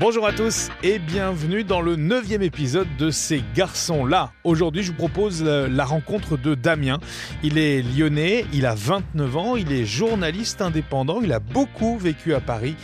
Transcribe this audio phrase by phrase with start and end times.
[0.00, 4.32] Bonjour à tous et bienvenue dans le neuvième épisode de Ces garçons-là.
[4.44, 6.98] Aujourd'hui, je vous propose la rencontre de Damien.
[7.42, 12.32] Il est lyonnais, il a 29 ans, il est journaliste indépendant, il a beaucoup vécu
[12.32, 12.76] à Paris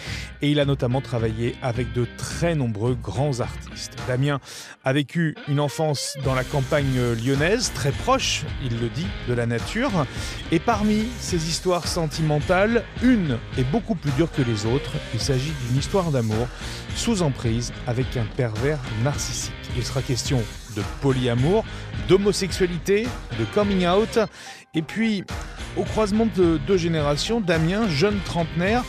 [0.43, 3.97] et il a notamment travaillé avec de très nombreux grands artistes.
[4.07, 4.39] Damien
[4.85, 9.47] a vécu une enfance dans la campagne lyonnaise, très proche, il le dit, de la
[9.47, 10.05] nature.
[10.53, 14.93] Et parmi ses histoires sentimentales, une est beaucoup plus dure que les autres.
[15.15, 16.47] Il s'agit d'une histoire d'amour
[17.07, 19.55] sous emprise avec un pervers narcissique.
[19.77, 20.39] Il sera question
[20.77, 21.65] de polyamour,
[22.09, 23.05] d'homosexualité,
[23.39, 24.19] de coming out.
[24.75, 25.23] Et puis,
[25.77, 28.83] au croisement de deux générations, Damien, jeune trentenaire,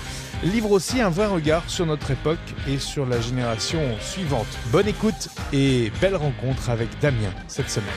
[0.43, 4.47] livre aussi un vrai regard sur notre époque et sur la génération suivante.
[4.71, 7.89] Bonne écoute et belle rencontre avec Damien cette semaine.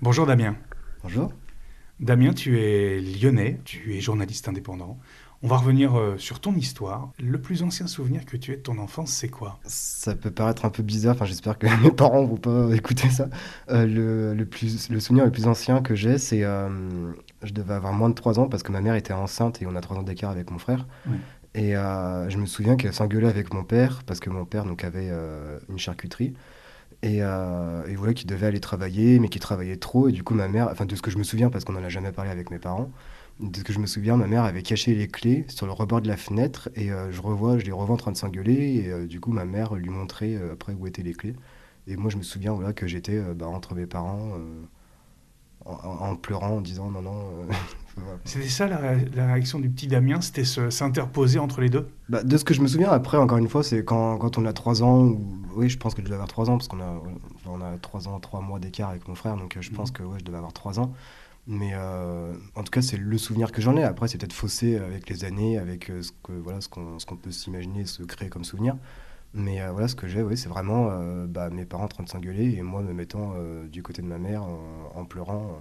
[0.00, 0.56] Bonjour Damien.
[1.02, 1.30] Bonjour.
[2.00, 4.98] Damien, tu es lyonnais, tu es journaliste indépendant.
[5.42, 7.12] On va revenir euh, sur ton histoire.
[7.18, 9.58] Le plus ancien souvenir que tu aies de ton enfance, c'est quoi?
[9.64, 13.30] Ça peut paraître un peu bizarre, enfin, j'espère que mes parents vont pas écouter ça.
[13.70, 16.44] Euh, le, plus, le souvenir le plus ancien que j'ai, c'est.
[16.44, 16.68] Euh,
[17.42, 19.74] je devais avoir moins de 3 ans parce que ma mère était enceinte et on
[19.76, 20.86] a 3 ans d'écart avec mon frère.
[21.54, 25.10] Et je me souviens qu'elle s'engueulait avec mon père parce que mon père donc, avait
[25.70, 26.34] une charcuterie.
[27.02, 30.10] Et, et voilà, qu'il devait aller travailler, mais qu'il travaillait trop.
[30.10, 31.82] Et du coup, ma mère, enfin, de ce que je me souviens, parce qu'on n'en
[31.82, 32.90] a jamais parlé avec mes parents,
[33.40, 36.00] de ce que je me souviens, ma mère avait caché les clés sur le rebord
[36.02, 38.88] de la fenêtre et euh, je revois, je les revois en train de s'engueuler et
[38.90, 41.34] euh, du coup ma mère lui montrait euh, après où étaient les clés.
[41.86, 44.32] Et moi je me souviens voilà, que j'étais bah, entre mes parents
[45.64, 47.24] en, pleurant en disant non non.
[48.24, 48.78] C'était ça la,
[49.26, 51.88] réaction du petit Damien, c'était s'interposer entre les deux?
[52.08, 54.44] Bah, De ce que je me souviens après encore une fois c'est quand, quand, on
[54.46, 55.20] a 3 ans, ou,
[55.56, 57.02] oui je pense que je devais avoir 3 ans parce qu'on a,
[57.46, 59.94] on a 3 ans, 3 mois d'écart avec mon frère donc je pense mmh.
[59.94, 60.92] que ouais, je devais avoir 3 ans.
[61.52, 63.82] Mais euh, en tout cas, c'est le souvenir que j'en ai.
[63.82, 67.32] Après, c'est peut-être faussé avec les années, avec euh, ce qu'on voilà, ce qu'on peut
[67.32, 68.76] s'imaginer, se créer comme souvenir.
[69.34, 70.90] Mais euh, voilà, ce que j'ai, c'est vraiment
[71.26, 73.34] bah, mes parents en train de s'engueuler et moi me mettant
[73.68, 74.44] du côté de ma mère
[74.94, 75.58] en, pleurant.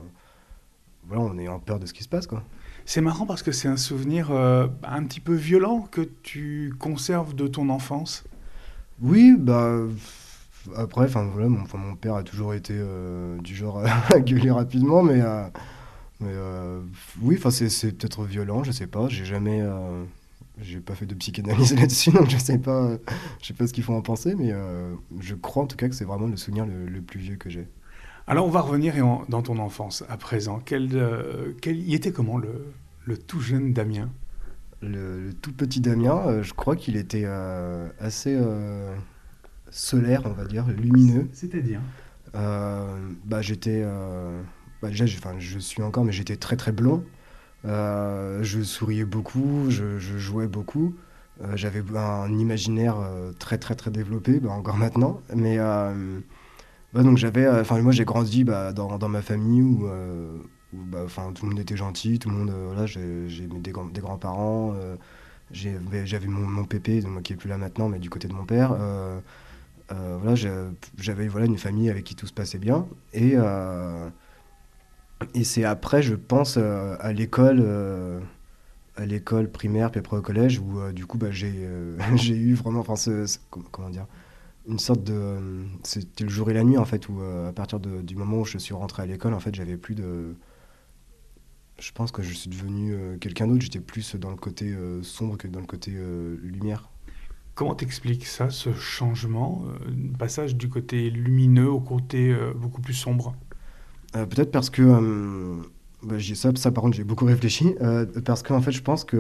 [1.08, 2.44] voilà, on est en peur de ce qui se passe, quoi.
[2.86, 7.48] C'est marrant parce que c'est un souvenir un petit peu violent que tu conserves de
[7.48, 8.26] ton enfance.
[9.02, 9.80] Oui, bah
[10.76, 12.80] après, enfin voilà, mon, mon, père a toujours été
[13.42, 13.84] du genre
[14.14, 15.22] à gueuler rapidement, mais
[16.20, 16.82] mais euh,
[17.22, 19.08] oui, enfin c'est peut-être violent, je sais pas.
[19.08, 20.04] J'ai jamais, euh,
[20.60, 22.98] j'ai pas fait de psychanalyse là-dessus, donc je sais pas,
[23.42, 25.88] je sais pas ce qu'il faut en penser, mais euh, je crois en tout cas
[25.88, 27.68] que c'est vraiment le souvenir le, plus vieux que j'ai.
[28.28, 28.94] Alors on va revenir
[29.30, 30.60] dans ton enfance à présent.
[30.64, 30.90] Quel,
[31.62, 32.66] quel y était comment le,
[33.06, 34.10] le tout jeune Damien?
[34.82, 37.26] Le, tout petit Damien, je crois qu'il était
[38.00, 38.38] assez
[39.72, 41.28] solaire, on va dire, lumineux.
[41.34, 41.82] C'est-à-dire?
[42.34, 43.84] Bah, J'étais
[44.82, 47.04] bah, déjà, je suis encore, mais j'étais très très blond.
[47.66, 50.96] Euh, je souriais beaucoup, je, jouais beaucoup.
[51.42, 55.22] Euh, j'avais un imaginaire euh, très très très développé, bah, encore maintenant.
[55.36, 59.88] Mais bah, donc j'avais, enfin moi j'ai grandi bah, dans, dans, ma famille où,
[60.74, 64.76] bah, tout le monde était gentil, tout le monde, voilà, j'ai des, des grands-parents,
[65.52, 68.46] j'avais mon, mon, pépé, donc, qui est plus là maintenant, mais du côté de mon
[68.46, 68.76] père.
[69.90, 70.36] voilà,
[70.98, 73.36] j'avais voilà une famille avec qui tout se passait bien et
[75.34, 78.20] et c'est après, je pense, euh, à l'école, euh,
[78.96, 81.68] à l'école primaire, puis après au collège, où euh, du coup, bah, j'ai,
[82.16, 82.96] j'ai eu vraiment, enfin,
[83.72, 84.08] comment dire,
[84.68, 88.16] une sorte de, c'était le jour et la nuit en fait, où à partir du
[88.16, 90.36] moment où je suis rentré à l'école, en fait, j'avais plus de,
[91.80, 93.62] je pense que je suis devenu quelqu'un d'autre.
[93.62, 95.92] J'étais plus dans le côté sombre que dans le côté
[96.44, 96.90] lumière.
[97.56, 99.64] Comment t'expliques ça, ce changement,
[100.20, 103.34] passage du côté lumineux au côté beaucoup plus sombre?
[104.12, 104.82] Peut-être parce que.
[104.82, 105.56] Euh,
[106.02, 107.76] bah, ça, ça, par contre, j'ai beaucoup réfléchi.
[107.82, 109.18] Euh, parce qu'en fait, je pense que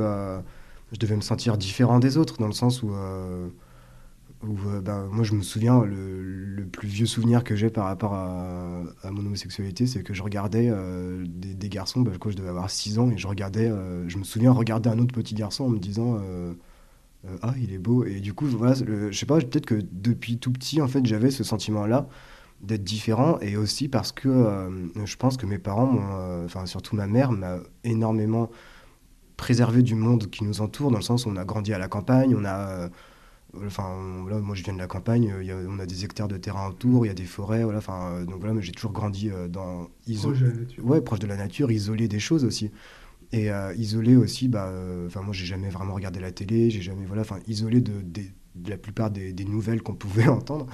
[0.91, 2.91] je devais me sentir différent des autres, dans le sens où.
[4.41, 9.25] bah, moi, je me souviens, le, plus vieux souvenir que j'ai par rapport à, mon
[9.25, 10.71] homosexualité, c'est que je regardais
[11.27, 13.71] des, garçons, bah, je devais avoir 6 ans, et je regardais,
[14.07, 16.19] je me souviens regarder un autre petit garçon en me disant
[17.41, 18.05] Ah, il est beau.
[18.05, 21.31] Et du coup, voilà, je sais pas, peut-être que depuis tout petit, en fait, j'avais
[21.31, 22.07] ce sentiment-là
[22.61, 24.69] d'être différent et aussi parce que euh,
[25.05, 28.49] je pense que mes parents, euh, enfin surtout ma mère, m'a énormément
[29.37, 31.87] préservé du monde qui nous entoure, dans le sens où on a grandi à la
[31.87, 32.69] campagne, on a...
[32.69, 32.89] Euh,
[33.65, 33.95] enfin,
[34.29, 36.67] là, moi je viens de la campagne, y a, on a des hectares de terrain
[36.67, 39.87] autour, il y a des forêts, voilà, enfin, donc voilà, mais j'ai toujours grandi dans...
[40.05, 40.85] Proche de la nature.
[40.85, 42.71] Ouais, proche de la nature, isolé des choses aussi.
[43.31, 44.71] Et isolé aussi, bah,
[45.07, 48.23] enfin, moi j'ai jamais vraiment regardé la télé, j'ai jamais, voilà, enfin, isolé de, de,
[48.69, 50.67] la plupart des, des nouvelles qu'on pouvait entendre.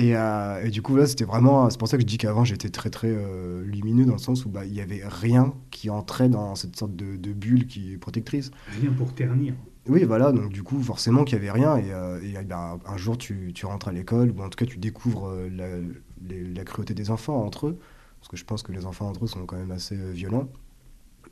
[0.00, 1.70] Euh, et, du coup, là, c'était vraiment.
[1.70, 4.44] C'est pour ça que je dis qu'avant, j'étais très, très euh, lumineux dans le sens
[4.44, 7.98] où il y n'y avait rien qui entrait dans cette sorte de, bulle qui est
[7.98, 8.50] protectrice.
[8.80, 9.54] Rien pour ternir.
[9.86, 11.76] Oui, voilà, donc du coup, forcément qu'il n'y avait rien.
[11.76, 14.66] Et, euh, et, ben, un jour, tu, tu rentres à l'école, ou en tout cas,
[14.66, 15.66] tu découvres la,
[16.28, 17.78] les- la cruauté des enfants entre eux.
[18.18, 20.48] Parce que je pense que les enfants entre eux sont quand même assez violents.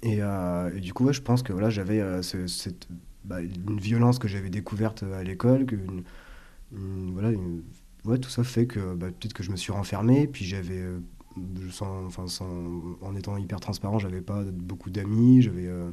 [0.02, 2.86] Et, et du coup, ouais, je pense que voilà, j'avais ce- cette,
[3.24, 6.02] bah, une violence que j'avais découverte à l'école, une-
[6.76, 7.62] une- voilà, une-
[8.04, 11.00] ouais, tout ça fait que bah, peut-être que je me suis renfermé, puis j'avais, euh,
[11.60, 15.90] je sens- enfin, sans- en étant hyper transparent, j'avais pas beaucoup d'amis, j'avais, euh,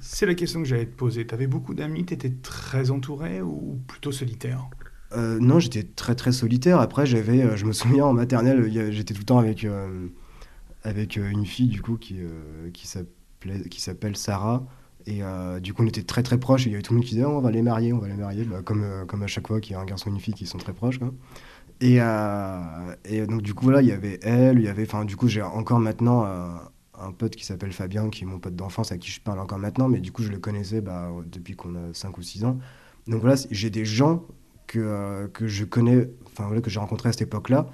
[0.00, 1.26] C'est la question que j'allais te poser.
[1.26, 4.68] Tu avais beaucoup d'amis, tu étais très entouré ou plutôt solitaire?
[5.12, 6.80] Euh, non, j'étais très très solitaire.
[6.80, 10.08] Après, j'avais, euh, je me souviens en maternelle, j'étais tout le temps avec, euh,
[10.84, 12.18] avec une fille du coup qui,
[12.74, 12.86] qui
[13.80, 14.66] s'appelle Sarah.
[15.06, 16.66] Et euh, du coup, on était très très proches.
[16.66, 18.08] Il y avait tout le monde qui disait, Oh, on va les marier, on va
[18.08, 18.44] les marier.
[18.44, 20.34] Bah, comme, euh, comme à chaque fois qu'il y a un garçon et une fille
[20.34, 21.00] qui sont très proches.
[22.00, 25.28] euh, et donc, du coup, voilà, il y avait elle, il y avait, du coup,
[25.28, 26.24] j'ai encore maintenant
[26.98, 29.58] un pote qui s'appelle Fabien, qui est mon pote d'enfance, à qui je parle encore
[29.58, 29.88] maintenant.
[29.88, 32.58] Mais du coup, je le connaissais bah, depuis qu'on a 5 ou 6 ans.
[33.08, 34.24] Donc voilà, j'ai des gens
[34.68, 37.68] que, que je connais, enfin que j'ai rencontrés à cette époque-là,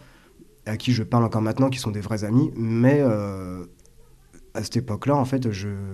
[0.64, 3.02] à qui je parle encore maintenant, qui sont des vrais amis, mais
[4.58, 5.48] à cette époque-là, en fait,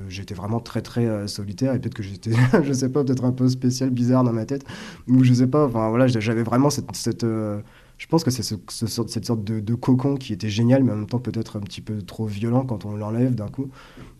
[0.09, 2.31] j'étais vraiment très très euh, solitaire et peut-être que j'étais,
[2.63, 4.65] je sais pas, peut-être un peu spécial, bizarre dans ma tête,
[5.07, 7.61] ou je sais pas, enfin voilà, j'avais vraiment cette, cette, euh,
[7.99, 10.83] je pense que c'est ce, ce sorte- cette sorte de, de cocon qui était génial,
[10.83, 13.71] mais en même temps peut-être un petit peu trop violent quand on l'enlève d'un coup.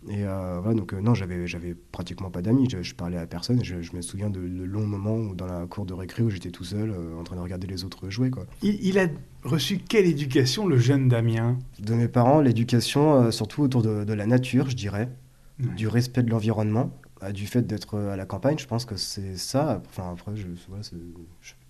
[0.07, 3.25] Et euh, voilà, donc euh, non, j'avais, j'avais pratiquement pas d'amis, je, je parlais à
[3.27, 3.63] personne.
[3.63, 6.29] Je, je me souviens de le long moment où, dans la cour de récré où
[6.29, 8.29] j'étais tout seul euh, en train de regarder les autres jouer.
[8.29, 8.45] Quoi.
[8.61, 9.07] il, il a
[9.43, 11.57] reçu quelle éducation, le jeune Damien?
[11.79, 15.09] De mes parents, l'éducation, surtout autour de, de la nature, je dirais,
[15.59, 16.91] du respect de l'environnement,
[17.33, 19.81] du fait d'être à la campagne, je pense que c'est ça.
[19.89, 20.95] Enfin, après, je voilà, c'est-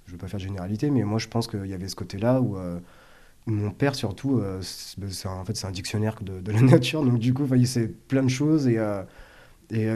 [0.05, 1.95] je, je veux pas faire de généralité, mais moi je pense qu'il y avait ce
[1.95, 2.57] côté-là où.
[2.57, 2.79] euh,
[3.47, 7.19] mon père surtout, euh, c'est un- en fait c'est un dictionnaire de, la nature, donc
[7.19, 9.03] du coup il sait plein de choses et, euh,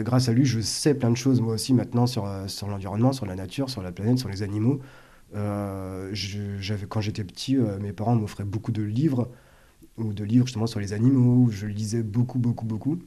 [0.02, 2.26] grâce à lui je sais plein de choses moi aussi maintenant sur,
[2.68, 4.80] l'environnement, sur la nature, sur la planète, sur les animaux.
[5.34, 9.30] Quand j'étais petit, mes parents m'offraient beaucoup de livres,
[9.98, 12.98] ou de livres justement sur les animaux, je lisais beaucoup, beaucoup, beaucoup.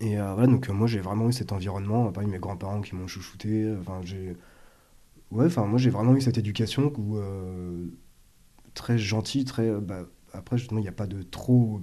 [0.00, 3.74] Et voilà, donc moi j'ai vraiment eu cet environnement, pareil mes grands-parents qui m'ont chouchouté.
[5.36, 7.86] Ouais, enfin moi j'ai vraiment eu cette éducation où, euh,
[8.74, 9.68] très gentil, très...
[9.68, 10.02] euh, bah,
[10.32, 11.80] après justement il n'y a pas de trop,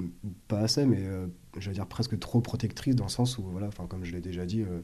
[0.47, 1.27] pas assez, mais euh,
[1.57, 4.21] je veux dire presque trop protectrice dans le sens où, voilà, enfin comme je l'ai
[4.21, 4.81] déjà dit, euh,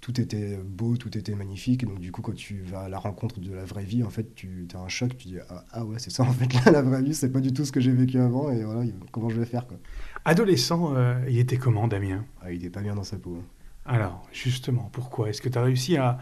[0.00, 3.38] tout était beau, tout était magnifique, donc du coup quand tu vas à la rencontre
[3.40, 5.98] de la vraie vie, en fait tu as un choc, tu dis ah, ah ouais
[5.98, 7.92] c'est ça en fait là la vraie vie, c'est pas du tout ce que j'ai
[7.92, 9.78] vécu avant, et voilà, comment je vais faire quoi.
[10.24, 12.24] Adolescent, euh, il était comment Damien?
[12.42, 13.36] Ah, il est pas bien dans sa peau.
[13.40, 13.44] hein.
[13.86, 15.30] Alors, justement, pourquoi?
[15.30, 16.18] Est-ce que tu as réussi à,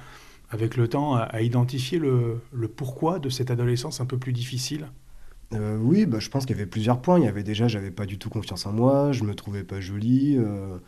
[0.51, 2.41] avec le temps à, identifier le,
[2.75, 4.89] pourquoi de cette adolescence un peu plus difficile
[5.55, 7.19] Euh, oui, bah, je pense qu'il y avait plusieurs points.
[7.19, 9.81] Il y avait déjà, j'avais pas du tout confiance en moi, je me trouvais pas
[9.81, 10.79] jolie, euh,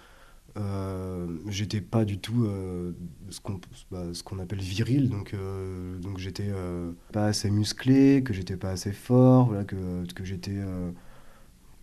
[0.56, 2.48] euh, j'étais pas du tout
[3.28, 3.60] ce qu'on
[3.90, 5.34] bah, ce qu'on appelle viril, donc,
[6.16, 6.50] j'étais
[7.12, 10.58] pas assez musclé, que j'étais pas assez fort, que, que j'étais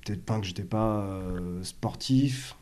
[0.05, 1.07] peut-être pas que j'étais pas
[1.61, 2.55] sportif.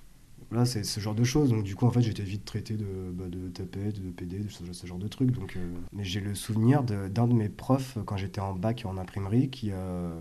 [0.50, 1.50] Voilà, c'est ce genre de choses.
[1.50, 4.50] Donc, du coup, en fait, j'étais vite traité de, bah, de tapette, de PD, de
[4.50, 5.31] ce, genre de trucs.
[5.31, 8.97] Donc, euh, Mais j'ai le souvenir d'un de, mes profs, quand j'étais en bac en
[8.97, 10.19] imprimerie, qui, euh,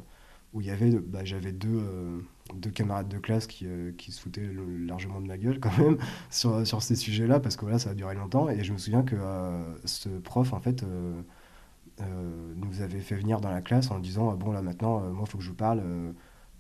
[0.55, 2.19] où il y avait, bah, j'avais deux, euh,
[2.55, 4.49] deux camarades de classe qui, euh, qui se foutaient
[4.87, 5.99] largement de ma gueule, quand même,
[6.31, 8.49] sur, sur ces sujets-là, parce que voilà, ça a duré longtemps.
[8.49, 11.21] Et je me souviens que euh, ce prof, en fait, euh,
[12.01, 15.25] euh, nous avait fait venir dans la classe en disant Bon, là, maintenant, euh, moi,
[15.27, 15.83] il faut que je vous parle.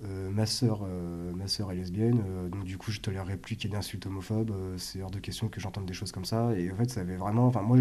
[0.02, 3.56] Euh, ma sœur, euh, ma sœur est lesbienne, euh, donc du coup je tolérerai plus
[3.56, 4.52] qu'il y ait d'insultes homophobes.
[4.76, 6.52] c'est hors de question que j'entende des choses comme ça.
[6.56, 7.46] Et en fait, ça avait vraiment.
[7.46, 7.78] Enfin, moi,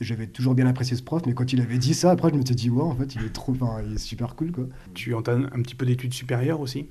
[0.00, 2.44] j'avais toujours bien apprécié ce prof, mais quand il avait dit ça, après, je me
[2.44, 3.52] suis dit, ouais, en fait, il est trop.
[3.52, 4.64] Enfin, il est super cool, quoi.
[4.94, 6.88] Tu entames un petit peu d'études supérieures aussi?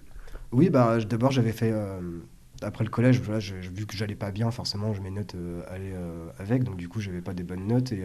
[0.52, 1.74] Oui, bah, d'abord, j'avais fait.
[2.62, 5.36] après le collège, voilà, vu que j'allais pas bien, forcément, je- mes notes
[5.68, 5.96] allaient
[6.38, 7.92] avec, donc du coup, j'avais pas des bonnes notes.
[7.92, 8.04] Et,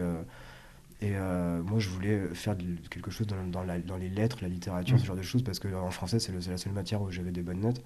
[1.01, 4.39] et euh, moi, je voulais faire de- quelque chose dans, dans la- dans les lettres,
[4.41, 4.99] la littérature, Mhm.
[4.99, 7.31] ce genre de choses, parce que euh, en français, c'est la seule matière où j'avais
[7.31, 7.81] des bonnes notes.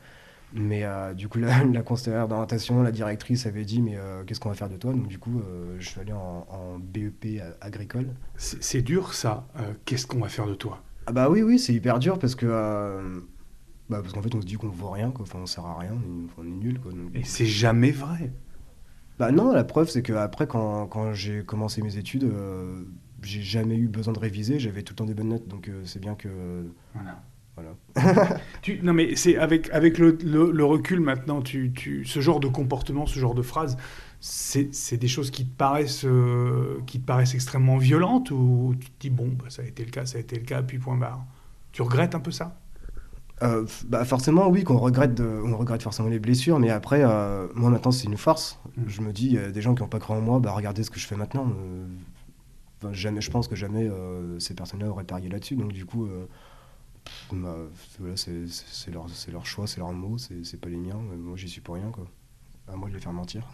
[0.54, 4.40] Mais euh, du coup, la, la conseillère d'orientation, la directrice avait dit, mais euh, qu'est-ce
[4.40, 4.94] qu'on va faire de toi?
[4.94, 8.08] Donc du coup, euh, je suis allé en, en BEP agricole.
[8.38, 9.48] C'est dur ça.
[9.86, 10.82] Qu'est-ce qu'on va faire de toi?
[11.06, 12.46] Ah bah oui, oui, c'est hyper dur parce que...
[13.90, 15.24] bah, parce qu'en fait, on se dit qu'on vaut rien, quoi.
[15.24, 16.92] Enfin, on sert à rien, on est, on est nul, quoi.
[16.92, 18.32] Donc, Et c'est jamais vrai.
[19.20, 22.24] Bah non, la preuve, c'est qu'après, quand, quand j'ai commencé mes études,
[23.24, 25.82] j'ai jamais eu besoin de réviser, j'avais tout le temps des bonnes notes, donc euh,
[25.86, 26.30] c'est bien que...
[26.94, 27.22] Voilà.
[27.56, 27.76] Voilà.
[28.64, 32.40] Tu, non mais c'est avec, avec le, le- le recul maintenant, tu, tu, ce genre
[32.40, 33.78] de comportement, ce genre de phrase,
[34.20, 38.88] c'est c'est des choses qui te paraissent, euh, qui te paraissent extrêmement violentes ou tu
[38.90, 40.80] te dis bon, bah, ça a été le cas, ça a été le cas, puis
[40.80, 41.24] point barre.
[41.74, 42.60] Tu regrettes un peu ça?
[43.42, 47.48] Euh, bah forcément, oui, qu'on regrette, de- on regrette forcément les blessures, mais après, euh,
[47.56, 48.60] moi maintenant, c'est une force.
[48.78, 48.84] Mm.
[48.88, 51.00] Je me dis, des gens qui n'ont pas cru en moi, bah regardez ce que
[51.00, 51.48] je fais maintenant.
[52.92, 55.56] Jamais, je pense que jamais euh, ces personnes-là auraient parié là-dessus.
[55.56, 56.28] Donc du coup, euh,
[58.16, 60.98] c'est leur, choix, c'est leur mot, c'est pas les miens.
[60.98, 62.06] Moi, j'y suis pour rien, quoi.
[62.68, 63.48] À moi de les faire mentir.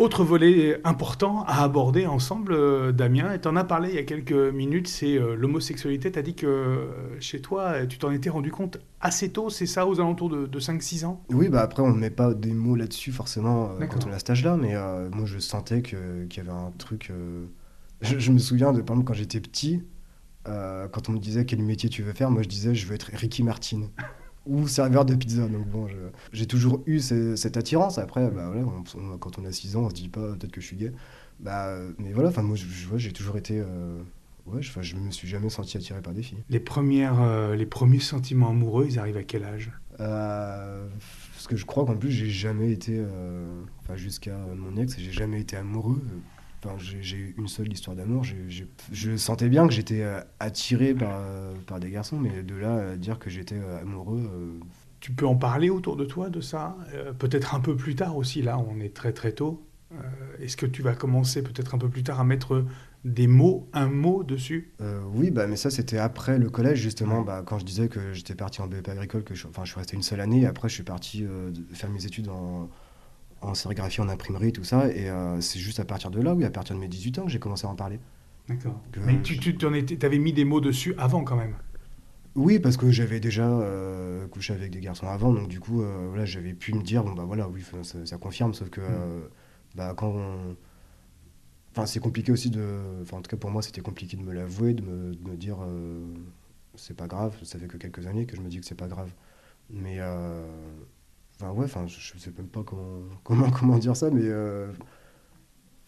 [0.00, 4.02] Autre volet important à aborder ensemble, euh, Damien, et t'en as parlé il y a
[4.02, 6.10] quelques minutes, c'est euh, l'homosexualité.
[6.10, 9.86] T'as dit que euh, chez toi, tu t'en étais rendu compte assez tôt, c'est ça,
[9.86, 11.22] aux alentours de, de 5-6 ans?
[11.28, 14.18] Oui, bah après, on ne met pas des mots là-dessus forcément quand on est à
[14.18, 15.98] cet âge-là, mais euh, moi je sentais qu'il
[16.34, 17.10] y avait un truc.
[17.10, 17.44] euh,
[18.00, 19.82] Je, je me souviens de, par exemple, quand j'étais petit,
[20.48, 22.94] euh, quand on me disait quel métier tu veux faire, moi je disais je veux
[22.94, 23.82] être Ricky Martin
[24.46, 25.46] ou serveur de pizza.
[25.48, 25.86] Donc bon,
[26.32, 27.98] j'ai toujours eu ce- cette attirance.
[27.98, 30.52] Après, bah, voilà, on- on- quand on a 6 ans, on se dit pas peut-être
[30.52, 30.92] que je suis gay.
[31.40, 33.60] Bah, mais voilà, moi je, je vois, j'ai toujours été.
[33.60, 34.00] euh,
[34.46, 36.42] ouais, je me suis jamais senti attiré par des filles.
[36.50, 39.70] les, premières, euh, les premiers sentiments amoureux, ils arrivent à quel âge?
[40.00, 40.86] Euh,
[41.34, 42.94] parce que je crois qu'en plus, j'ai jamais été.
[42.96, 46.00] euh, Enfin, jusqu'à mon ex, j'ai jamais été amoureux.
[46.62, 48.24] Enfin, j'ai eu une seule histoire d'amour.
[48.92, 52.90] Je sentais bien que j'étais euh, attiré par, euh, par des garçons, mais de là
[52.92, 54.58] à dire que j'étais euh, amoureux.
[55.00, 58.16] Tu peux en parler autour de toi de ça Euh, Peut-être un peu plus tard
[58.16, 59.66] aussi, là, on est très très tôt.
[59.92, 59.96] Euh,
[60.38, 62.66] Est-ce que tu vas commencer peut-être un peu plus tard à mettre
[63.06, 64.72] des mots, un mot dessus?
[64.82, 67.20] Euh, oui, bah, mais ça, c'était après le collège, justement.
[67.20, 67.24] Ouais.
[67.24, 69.96] Bah, quand je disais que j'étais parti en BEP agricole, que je, je suis resté
[69.96, 70.42] une seule année.
[70.42, 71.24] Et après, je suis parti
[71.72, 72.68] faire mes études en,
[73.40, 74.88] en sérigraphie, en imprimerie, tout ça.
[74.92, 77.24] Et euh, c'est juste à partir de là, oui, à partir de mes 18 ans,
[77.24, 78.00] que j'ai commencé à en parler.
[78.48, 78.80] D'accord.
[79.06, 81.54] Mais tu, tu étais- t'avais mis des mots dessus avant quand même.
[82.36, 86.06] Oui, parce que j'avais déjà euh, couché avec des garçons avant, donc du coup, euh,
[86.08, 89.20] voilà, j'avais pu me dire, bon bah voilà, oui, ça, ça confirme, sauf que euh,
[89.74, 90.56] bah, quand on...
[91.72, 93.00] Enfin, c'est compliqué aussi de...
[93.02, 95.36] Enfin, en tout cas, pour moi, c'était compliqué de me l'avouer, de me, de me
[95.36, 96.04] dire, euh,
[96.74, 98.88] c'est pas grave, ça fait que quelques années que je me dis que c'est pas
[98.88, 99.12] grave.
[99.70, 100.44] Mais, euh,
[101.40, 104.22] enfin, ouais, enfin, je, je sais même pas comment, comment, comment dire ça, mais...
[104.24, 104.72] euh,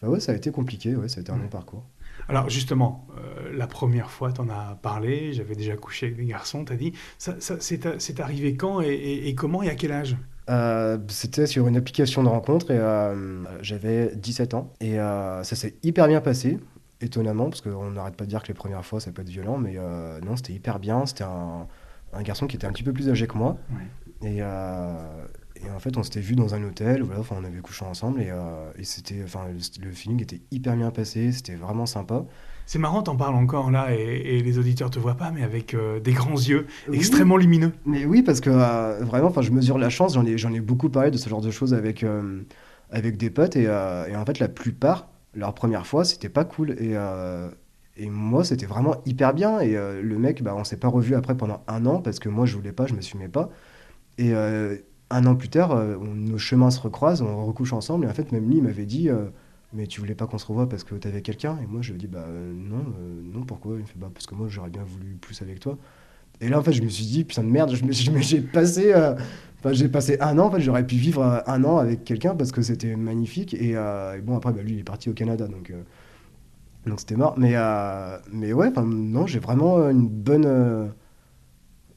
[0.01, 1.83] Enfin, ouais, ça a été compliqué, ouais, ça a été un long parcours.
[2.29, 6.25] Alors justement, euh, la première fois, tu en as parlé, j'avais déjà couché avec des
[6.25, 9.69] garçons, tu as dit, ça, ça, c'est c'est arrivé quand et, et- et comment et
[9.69, 10.15] à quel âge?
[10.49, 15.55] Euh, c'était sur une application de rencontre et euh, j'avais 17 ans et euh, ça
[15.55, 16.59] s'est hyper bien passé,
[17.01, 19.57] étonnamment, parce qu'on n'arrête pas de dire que les premières fois ça peut être violent,
[19.57, 21.05] mais euh, non, c'était hyper bien.
[21.05, 21.67] C'était un,
[22.11, 23.57] un garçon qui était un petit peu plus âgé que moi
[24.21, 25.25] et, euh,
[25.65, 28.21] et en fait on s'était vu dans un hôtel, voilà, enfin, on avait couché ensemble
[28.21, 32.25] et, euh, et c'était, enfin, le, le feeling était hyper bien passé, c'était vraiment sympa.
[32.65, 35.73] C'est marrant, t'en parles encore là et, et les auditeurs te voient pas, mais avec
[35.73, 36.97] euh, des grands yeux Oui.
[36.97, 37.73] extrêmement lumineux.
[37.85, 40.13] Mais oui, parce que euh, vraiment, enfin, je mesure la chance.
[40.13, 42.05] J'en ai, j'en ai beaucoup parlé de ce genre de choses avec,
[42.89, 43.57] avec des potes.
[43.57, 46.71] Et, et en fait, la plupart, leur première fois, c'était pas cool.
[46.79, 46.95] Et,
[47.95, 49.59] et moi, c'était vraiment hyper bien.
[49.59, 52.29] Et euh, le mec, bah, on s'est pas revu après pendant un an parce que
[52.29, 53.49] moi, je voulais pas, je me m'assumais pas.
[54.17, 54.77] Et euh,
[55.09, 58.05] un an plus tard, euh, nos chemins se recroisent, on recouche ensemble.
[58.05, 59.09] Et en fait, même lui, il m'avait dit.
[59.09, 59.25] euh,
[59.75, 61.57] mais tu voulais pas qu'on se revoie parce que t'avais quelqu'un?
[61.63, 63.73] Et moi, je lui ai dit, bah non, euh, non, pourquoi?
[63.75, 65.77] Il me fait, bah parce que moi, j'aurais bien voulu plus avec toi.
[66.41, 68.93] Et là, en fait, je me suis dit, putain de merde, j'ai passé,
[69.71, 72.61] j'ai passé un an, en fait, j'aurais pu vivre un an avec quelqu'un parce que
[72.61, 73.55] c'était magnifique.
[73.55, 73.75] Et,
[74.23, 75.73] bon, après, bah, lui, il est parti au Canada, donc
[76.85, 77.35] donc c'était mort.
[77.37, 80.93] Mais, euh, mais ouais, non, j'ai vraiment une bonne,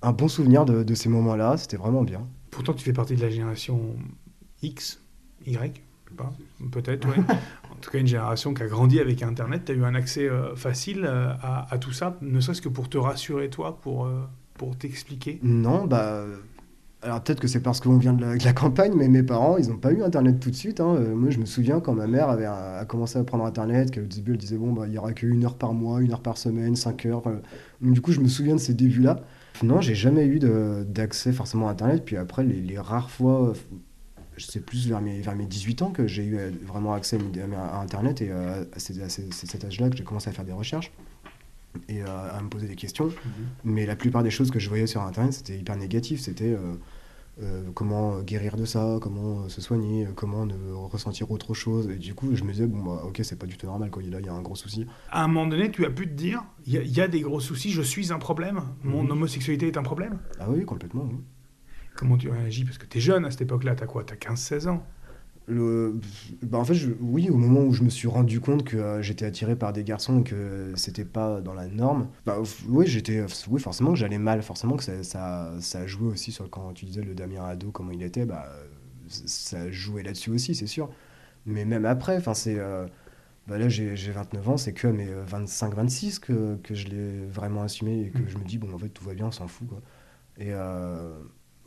[0.02, 1.56] un bon souvenir de ces moments-là.
[1.56, 2.26] C'était vraiment bien.
[2.56, 3.78] Pourtant, tu fais partie de la génération
[4.62, 4.98] X,
[5.46, 5.82] Y,
[6.72, 7.18] peut-être, ouais.
[7.70, 9.66] en tout cas, une génération qui a grandi avec Internet.
[9.66, 12.70] Tu as eu un accès euh, facile euh, à, à tout ça, ne serait-ce que
[12.70, 14.22] pour te rassurer, toi, pour, euh,
[14.54, 15.38] pour t'expliquer?
[15.42, 16.24] Non, bah.
[17.02, 19.58] Alors peut-être que c'est parce qu'on vient de la, de la campagne, mais mes parents,
[19.58, 20.80] ils n'ont pas eu Internet tout de suite.
[20.80, 20.98] hein.
[21.14, 24.32] Moi, je me souviens quand ma mère avait a commencé à prendre Internet, qu'au début,
[24.32, 26.74] elle disait, bon, bah, il n'y aura qu'une heure par mois, une heure par semaine,
[26.74, 27.18] cinq heures.
[27.18, 27.38] Enfin,
[27.82, 29.20] donc, du coup, je me souviens de ces débuts-là.
[29.62, 30.38] Non, j'ai jamais eu
[30.86, 32.04] d'accès forcément à Internet.
[32.04, 33.54] Puis après, les, les rares fois, euh,
[34.38, 37.18] c'est plus vers mes, vers mes 18 ans que j'ai eu euh, vraiment accès
[37.56, 38.20] à, à Internet.
[38.22, 40.92] Et euh, c'est à c'est- c'est cet âge-là que j'ai commencé à faire des recherches
[41.88, 43.10] et euh, à me poser des questions.
[43.64, 46.20] Mais la plupart des choses que je voyais sur Internet, c'était hyper négatif.
[46.20, 46.74] C'était euh,
[47.42, 51.88] euh, comment guérir de ça, comment euh, se soigner, euh, comment ne ressentir autre chose.
[51.90, 54.02] Et du coup, je me disais, bon, bah, ok, c'est pas du tout normal, quoi.
[54.02, 54.86] Là, il y a un gros souci.
[55.10, 57.08] À un moment donné, tu as pu te dire, il y, a- il y a
[57.08, 59.10] des gros soucis, je suis un problème, mon Mhm.
[59.10, 60.18] homosexualité est un problème?
[60.40, 61.16] Ah oui, complètement, oui.
[61.94, 62.64] Comment tu réagis?
[62.64, 64.04] Parce que tu es jeune à cette époque-là, tu as quoi?
[64.04, 64.86] Tu as 15-16 ans?
[65.48, 66.00] Le,
[66.42, 69.00] bah, en fait, je- oui, au moment où je me suis rendu compte que euh,
[69.02, 72.38] j'étais attiré par des garçons et que c'était pas dans la norme, bah,
[72.68, 76.50] oui, j'étais, oui, forcément que j'allais mal, forcément que ça, ça, ça joué aussi sur
[76.50, 78.48] quand tu disais le Damien ado, comment il était, bah,
[79.08, 80.90] ça jouait là-dessus aussi, c'est sûr.
[81.46, 82.58] Mais même après, enfin, c'est.
[82.58, 82.86] euh,
[83.48, 87.26] bah là, j'ai j'ai 29 ans, c'est que à mes 25-26 que, que je l'ai
[87.26, 88.28] vraiment assumé et que Mm.
[88.28, 89.82] je me dis, bon, en fait, tout va bien, on s'en fout, quoi.
[90.38, 91.18] Et euh,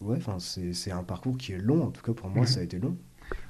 [0.01, 2.47] ouais, enfin, c'est c'est un parcours qui est long, en tout cas pour moi, Ouais.
[2.47, 2.97] ça a été long.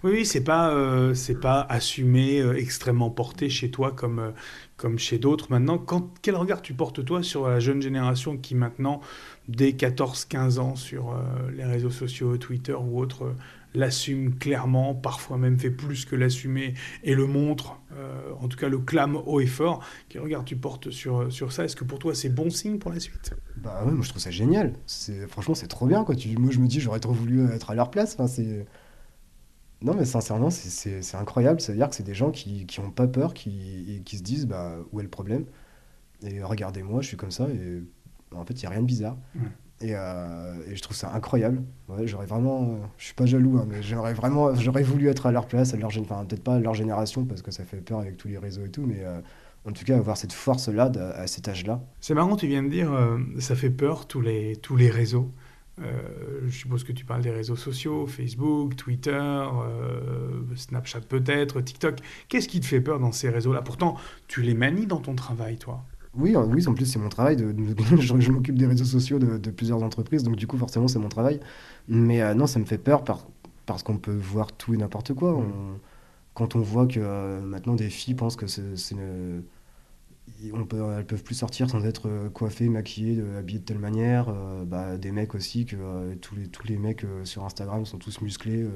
[0.04, 4.32] Oui, oui, c'est pas, euh, pas assumé, euh, extrêmement porté chez toi comme, euh,
[4.78, 5.48] comme chez d'autres.
[5.52, 9.02] Maintenant, quand, quel regard tu portes toi sur la jeune génération qui maintenant,
[9.50, 11.16] dès 14-15 ans, sur
[11.54, 13.36] les réseaux sociaux, Twitter ou autres,
[13.74, 17.78] l'assume clairement, parfois même fait plus que l'assumer et le montre,
[18.40, 19.84] en tout cas le clame haut et fort.
[20.08, 21.66] Quel regard tu portes sur, sur ça?
[21.66, 23.34] Est-ce que pour toi c'est bon signe pour la suite?
[23.58, 24.74] Bah ouais, moi je trouve ça génial.
[25.28, 26.06] Franchement c'est trop bien.
[26.18, 28.18] Tu, moi je me dis j'aurais trop voulu être à leur place.
[28.28, 28.66] C'est
[29.82, 31.62] non mais sincèrement c'est- incroyable.
[31.62, 34.46] Ça veut dire que c'est des gens qui qui ont pas peur, qui se disent
[34.48, 35.46] bah où est le problème?
[36.24, 37.82] Et regardez-moi, je suis comme ça et
[38.36, 39.18] en fait il y a rien de bizarre.
[39.82, 41.62] Et, euh, et je trouve ça incroyable.
[41.88, 45.26] Ouais, j'aurais vraiment, euh, je suis pas jaloux, hein, mais j'aurais vraiment, j'aurais voulu être
[45.26, 47.78] à leur place, à leur, enfin peut-être pas à leur génération parce que ça fait
[47.78, 49.22] peur avec tous les réseaux et tout, mais euh,
[49.66, 51.82] en tout cas avoir cette force-là à cet âge-là.
[52.02, 55.32] C'est marrant, tu viens de dire, euh, ça fait peur tous les, tous les réseaux.
[55.82, 61.98] Euh, je suppose que tu parles des réseaux sociaux, Facebook, Twitter, euh, Snapchat peut-être, TikTok.
[62.28, 63.62] Qu'est-ce qui te fait peur dans ces réseaux-là?
[63.62, 63.96] Pourtant,
[64.28, 65.84] tu les manies dans ton travail, toi.
[66.16, 67.38] Oui, en- oui, en plus c'est mon travail.
[68.00, 71.40] Je m'occupe des réseaux sociaux de, plusieurs entreprises, donc du coup forcément c'est mon travail.
[71.88, 73.28] Mais euh, non, ça me fait peur par-
[73.66, 75.44] parce qu'on peut voir tout et n'importe quoi.
[76.34, 79.44] Quand on voit que maintenant des filles pensent que c'est une-
[80.54, 84.30] on peut, elles peuvent plus sortir sans être euh, coiffées, maquillées, habillées de telle manière.
[84.30, 87.86] euh, bah, des mecs aussi que euh, tous les tous les mecs euh, sur Instagram
[87.86, 88.68] sont tous musclés.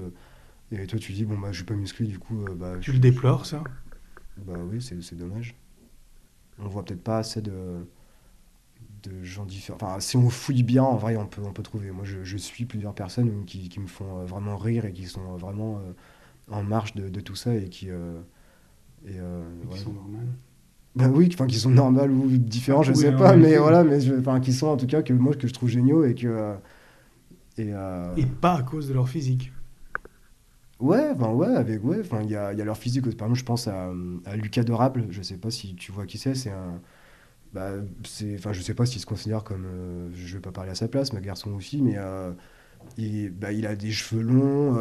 [0.72, 3.00] et toi tu dis bon bah je suis pas musclé du coup bah Tu le
[3.00, 3.64] déplores, ça?
[4.38, 5.56] Bah oui, c'est dommage.
[6.60, 7.86] On voit peut-être pas assez de,
[9.04, 9.78] de gens différents.
[9.82, 11.92] Enfin, si on fouille bien, en vrai, on peut, on peut trouver.
[11.92, 15.36] Moi, je, je suis plusieurs personnes qui, qui me font vraiment rire et qui sont
[15.38, 15.82] vraiment
[16.52, 17.90] en marge de, de tout ça et qui.
[19.06, 19.20] et,
[19.68, 19.78] Qui ouais.
[19.80, 20.38] sont normales.
[20.96, 23.98] Bah oui, enfin, qui sont normales ou différents, je Oui, sais pas, mais voilà, mais
[24.20, 26.28] enfin, qui sont en tout cas que moi que je trouve géniaux et que.
[26.28, 26.54] euh,
[27.58, 29.52] et, euh, Et pas à cause de leur physique.
[30.80, 33.04] Ouais, enfin ouais, avec ouais, enfin il y a, y a leur physique.
[33.16, 33.92] Par exemple, je pense à,
[34.26, 35.06] à Lucas Dorable.
[35.12, 36.36] Je sais pas si tu vois qui c'est.
[36.36, 36.82] C'est un,
[37.54, 37.72] bah,
[38.06, 40.76] c'est, enfin je sais pas s'il se considère comme, euh, je vais pas parler à
[40.76, 42.34] sa place, mais garçon fille, mais euh,
[42.98, 44.78] il, bah, il a des cheveux longs,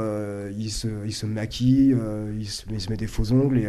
[0.56, 1.96] il se, il se maquille,
[2.38, 3.68] il se, il se met des faux ongles et,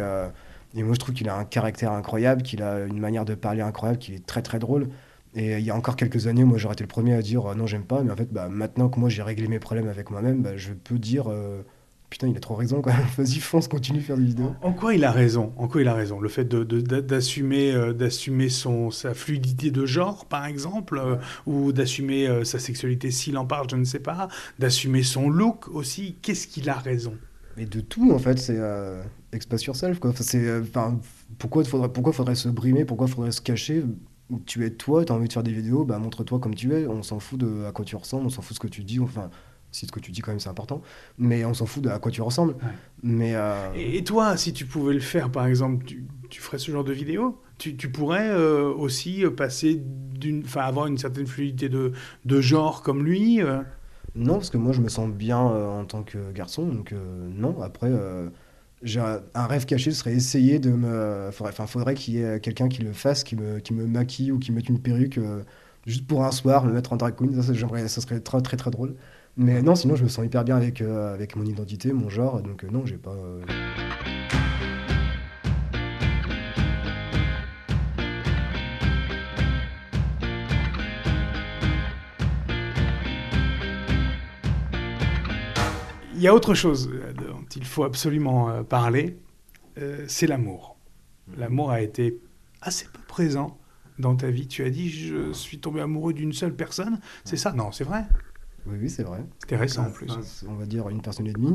[0.74, 3.62] et moi je trouve qu'il a un caractère incroyable, qu'il a une manière de parler
[3.62, 4.88] incroyable, qu'il est très très drôle.
[5.36, 7.54] Et il y a encore quelques années, moi j'aurais été le premier à dire euh,
[7.54, 10.10] non j'aime pas, mais en fait bah, maintenant que moi j'ai réglé mes problèmes avec
[10.10, 11.62] moi-même, bah, je peux dire euh,
[12.08, 12.80] putain il a trop raison.
[13.16, 14.54] Vas-y fonce, continue de faire des vidéos.
[14.62, 15.52] En quoi il a raison?
[15.56, 16.20] En quoi il a raison?
[16.20, 21.02] Le fait d'assumer euh, sa fluidité de genre, par exemple,
[21.46, 26.16] ou d'assumer sa sexualité s'il en parle, je ne sais pas, d'assumer son look aussi.
[26.22, 27.16] Qu'est-ce qu'il a raison?
[27.56, 30.10] Mais de tout, en fait, c'est euh, express yourself, quoi.
[30.10, 30.98] Enfin, c'est, euh, enfin,
[31.38, 33.84] pourquoi faudrait, pourquoi faudrait se brimer, pourquoi faudrait se cacher?
[34.46, 36.86] Tu es toi, tu as envie de faire des vidéos, bah montre-toi comme tu es.
[36.86, 38.82] On s'en fout de à quoi tu ressembles, on s'en fout de ce que tu
[38.82, 38.98] dis.
[38.98, 39.30] Enfin,
[39.74, 40.82] si ce que tu dis quand même c'est important,
[41.18, 42.54] mais on s'en fout de à quoi tu ressembles.
[42.54, 42.72] Ouais.
[43.02, 46.70] Mais euh, Et, toi, si tu pouvais le faire, par exemple, tu, tu ferais ce
[46.70, 47.40] genre de vidéo?
[47.58, 51.92] Tu, tu pourrais euh, aussi passer d'une, enfin, avoir une certaine fluidité de,
[52.24, 53.62] de genre comme lui euh,
[54.14, 57.28] non, parce que moi je me sens bien euh, en tant que garçon, donc euh,
[57.34, 57.60] non.
[57.62, 58.28] Après, euh,
[58.82, 61.30] j'ai un, rêve caché serait essayer de me.
[61.32, 64.30] Faudrait, enfin, faudrait qu'il y ait quelqu'un qui le fasse, qui me, qui me maquille
[64.30, 65.18] ou qui mette une perruque
[65.86, 67.34] juste pour un soir, me mettre en drag queen.
[67.42, 67.54] Ça,
[67.88, 68.94] ça, serait très, très très drôle.
[69.36, 72.62] Mais non, sinon je me sens hyper bien avec, avec mon identité, mon genre, donc
[72.64, 73.16] non, j'ai pas.
[86.24, 89.18] Y a autre chose euh, dont il faut absolument euh, parler,
[89.78, 90.76] euh, c'est l'amour.
[91.36, 92.20] L'amour a été
[92.60, 93.58] assez peu présent
[93.98, 94.46] dans ta vie.
[94.46, 97.00] Tu as dit, je suis tombé amoureux d'une seule personne.
[97.24, 97.52] C'est ça?
[97.52, 98.04] Non, c'est vrai?
[98.66, 99.24] Oui, oui, c'est vrai.
[99.40, 100.44] C'était récent en plus.
[100.48, 101.54] On va dire une personne et demie.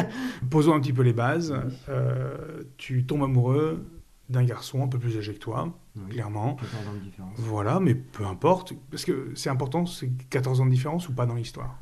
[0.50, 1.52] Posons un petit peu les bases.
[1.52, 1.72] Oui.
[1.90, 3.84] Euh, tu tombes amoureux
[4.28, 5.72] d'un garçon un peu plus âgé que toi,
[6.10, 6.56] clairement.
[6.56, 7.38] 14 ans de différence.
[7.38, 8.72] Voilà, mais peu importe.
[8.90, 11.78] Parce que c'est important, c'est 14 ans de différence ou pas dans l'histoire?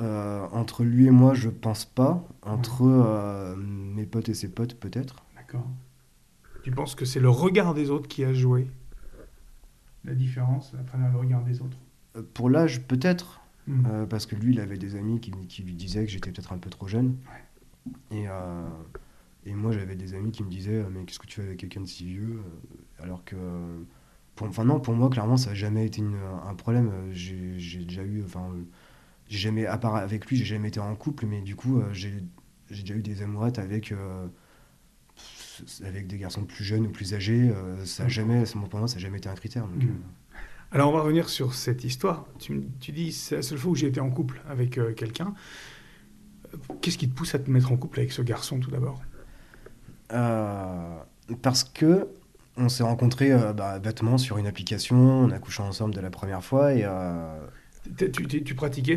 [0.00, 2.26] Euh, entre lui et moi, je pense pas.
[2.42, 5.24] Entre euh, mes potes et ses potes, peut-être.
[5.36, 5.66] D'accord.
[6.62, 8.66] Tu penses que c'est le regard des autres qui a joué
[10.04, 11.78] la différence à travers le regard des autres?
[12.16, 13.40] Euh, Pour l'âge, peut-être.
[13.66, 14.04] Hmm.
[14.10, 16.58] Parce que lui, il avait des amis qui, qui lui disaient que j'étais peut-être un
[16.58, 17.16] peu trop jeune.
[18.10, 18.24] Et,
[19.46, 21.80] et moi, j'avais des amis qui me disaient Mais qu'est-ce que tu fais avec quelqu'un
[21.80, 22.42] de si vieux?
[22.98, 23.36] Alors que.
[24.34, 26.90] Pour, enfin, non, pour moi, clairement, ça n'a jamais été une- un problème.
[27.12, 28.22] J'ai déjà eu.
[28.22, 28.50] Enfin,
[29.28, 32.22] j'ai jamais, à part avec lui, j'ai jamais été en couple, mais du coup, j'ai
[32.70, 33.92] déjà eu des amourettes avec
[35.84, 38.96] avec des garçons plus jeunes ou plus âgés, euh, ça a jamais, pour moi, ça
[38.96, 39.66] n'a jamais été un critère.
[39.66, 39.82] Mm.
[39.82, 39.86] Euh.
[40.72, 42.26] Alors on va revenir sur cette histoire.
[42.38, 45.34] Tu, tu dis, c'est la seule fois où j'ai été en couple avec euh, quelqu'un.
[46.80, 49.02] Qu'est-ce qui te pousse à te mettre en couple avec ce garçon tout d'abord?
[51.42, 52.08] Parce que
[52.56, 56.44] on s'est rencontrés bah, bêtement sur une application, on a couché ensemble de la première
[56.44, 56.84] fois et
[58.44, 58.96] tu, pratiquais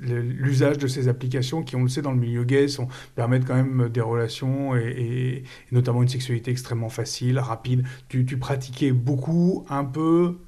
[0.00, 3.54] l'usage de ces applications qui, on le sait, dans le milieu gay, sont, permettent quand
[3.54, 7.84] même des relations et, notamment une sexualité extrêmement facile, rapide.
[8.08, 10.38] Tu, pratiquais beaucoup, un peu?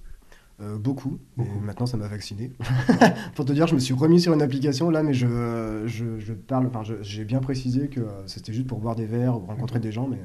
[0.60, 2.52] Euh, beaucoup, et maintenant ça m'a vacciné.
[3.34, 6.66] Pour te dire, je me suis remis sur une application là, mais je, je, parle,
[6.66, 10.06] enfin, j'ai bien précisé que c'était juste pour boire des verres ou rencontrer des gens,
[10.06, 10.18] mais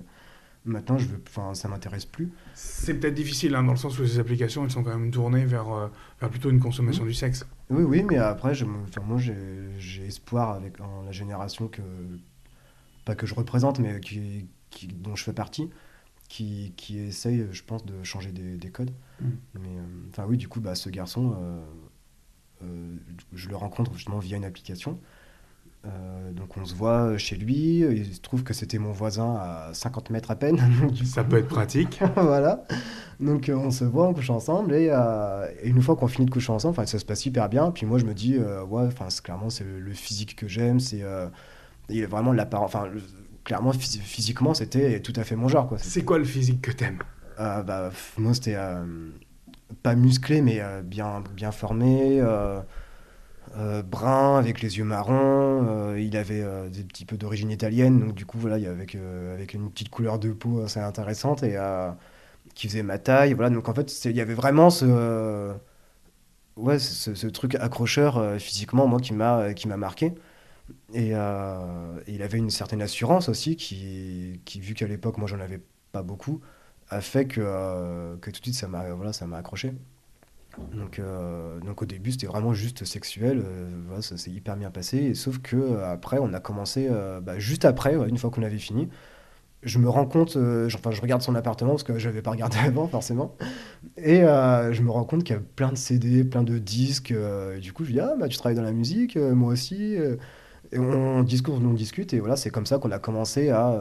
[0.67, 2.29] Maintenant, je veux, enfin, ça m'intéresse plus.
[2.53, 5.45] C'est peut-être difficile, hein, dans le sens où ces applications, elles sont quand même tournées
[5.45, 5.87] vers, euh,
[6.19, 7.47] vers plutôt une consommation du sexe.
[7.69, 11.81] Oui, oui, mais après, je, enfin, moi, j'ai espoir avec la génération que,
[13.05, 15.69] pas que je représente, mais qui, qui, dont je fais partie,
[16.27, 18.91] qui, qui essaye, je pense, de changer des, des codes.
[19.21, 19.25] Mm.
[19.61, 21.33] Mais, euh, enfin, oui, du coup, bah, ce garçon,
[22.61, 22.95] euh,
[23.33, 24.99] je le rencontre justement via une application.
[25.85, 29.69] Euh, donc on se voit chez lui, il se trouve que c'était mon voisin à
[29.73, 30.59] 50 mètres à peine.
[31.05, 32.01] Ça peut être pratique.
[32.15, 32.63] voilà.
[33.19, 36.31] Donc euh, on se voit, on couche ensemble euh, et, une fois qu'on finit de
[36.31, 37.71] coucher ensemble, ça se passe hyper bien.
[37.71, 38.89] Puis moi je me dis, ouais,
[39.23, 41.03] clairement c'est le, physique que j'aime, c'est
[42.05, 42.75] vraiment l'apparence.
[42.75, 42.89] Enfin
[43.43, 45.73] clairement physiquement c'était tout à fait mon genre.
[45.77, 46.99] C'est quoi le physique que t'aimes?
[47.37, 48.57] Bah, Moi c'était
[49.83, 52.21] pas musclé mais bien, bien formé.
[53.57, 55.65] Euh, brun, avec les yeux marrons.
[55.67, 58.95] Euh, il avait euh, des petits peu d'origine italienne, donc du coup, voilà, il avec,
[58.95, 61.57] avec une petite couleur de peau assez intéressante et
[62.53, 63.33] qui faisait ma taille.
[63.33, 65.53] Voilà, donc en fait, il y avait vraiment ce,
[66.55, 70.13] ouais, ce, truc accrocheur physiquement, moi, qui m'a marqué.
[70.93, 75.61] Et, il avait une certaine assurance aussi, qui, qui vu qu'à l'époque, moi, j'en avais
[75.91, 76.41] pas beaucoup,
[76.89, 77.41] a fait que,
[78.21, 79.73] que tout de suite, ça m'a voilà, accroché.
[80.73, 83.41] Donc, euh, donc au début, c'était vraiment juste sexuel.
[83.43, 85.13] Euh, voilà, ça s'est hyper bien passé.
[85.13, 86.89] sauf que euh, après, on a commencé,
[87.21, 88.89] bah, juste après, une fois qu'on avait fini,
[89.63, 92.57] je me rends compte, enfin, je regarde son appartement parce que je n'avais pas regardé
[92.65, 93.35] avant, forcément.
[93.97, 97.11] Et je me rends compte qu'il y a plein de CD, plein de disques.
[97.11, 99.95] et du coup, je dis, ah, bah, tu travailles dans la musique, moi aussi.
[100.71, 102.13] et on, discute, on discute.
[102.13, 103.79] Et voilà, c'est comme ça qu'on a commencé à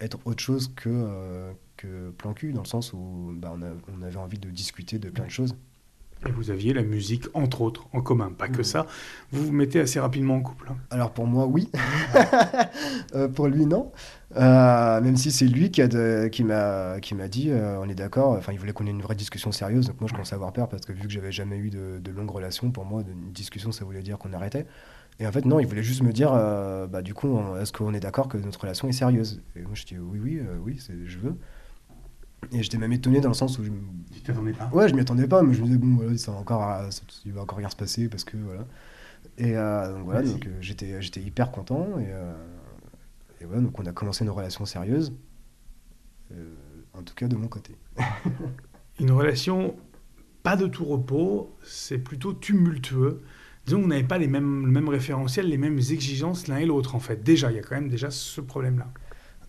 [0.00, 4.38] être autre chose que, que plan cul, dans le sens où bah, on avait envie
[4.38, 5.54] de discuter de plein de choses.
[6.26, 8.32] Et vous aviez la musique, entre autres, en commun.
[8.36, 8.86] Pas que ça.
[9.30, 10.68] Vous vous mettez assez rapidement en couple.
[10.70, 10.76] Hein.
[10.90, 11.70] Alors pour moi, oui.
[13.14, 13.90] Euh, pour lui, non.
[14.36, 17.94] Euh, même si c'est lui qui, a qui m'a qui m'a dit, euh, on est
[17.94, 18.32] d'accord.
[18.32, 19.86] Enfin, il voulait qu'on ait une vraie discussion sérieuse.
[19.86, 21.98] Donc moi, je commençais à avoir peur parce que vu que j'avais jamais eu de,
[21.98, 24.66] de longues relations, pour moi, une discussion, ça voulait dire qu'on arrêtait.
[25.20, 28.00] Et en fait, non, il voulait juste me dire, bah du coup, est-ce qu'on est
[28.00, 29.42] d'accord que notre relation est sérieuse?
[29.56, 31.36] Et moi, je dis oui, oui, oui, je veux.
[32.52, 33.70] Et j'étais même étonné dans le sens où je.
[34.28, 36.32] Tu t'attendais pas Ouais, je m'y attendais pas, mais je me disais, bon, voilà, ça
[36.32, 36.82] va encore,
[37.24, 38.66] il va encore rien se passer parce que voilà.
[39.38, 41.98] Et euh, donc voilà, donc, euh, j'étais, j'étais hyper content.
[41.98, 42.34] Et, euh,
[43.40, 45.14] et, voilà, donc on a commencé une relation sérieuse.
[46.92, 47.74] en tout cas, de mon côté.
[49.00, 49.76] une relation
[50.42, 53.22] pas de tout repos, c'est plutôt tumultueux.
[53.64, 56.94] Disons qu'on n'avait pas les mêmes, le même référentiel, les mêmes exigences l'un et l'autre,
[56.94, 57.22] en fait.
[57.22, 58.92] Déjà, il y a quand même déjà ce problème-là.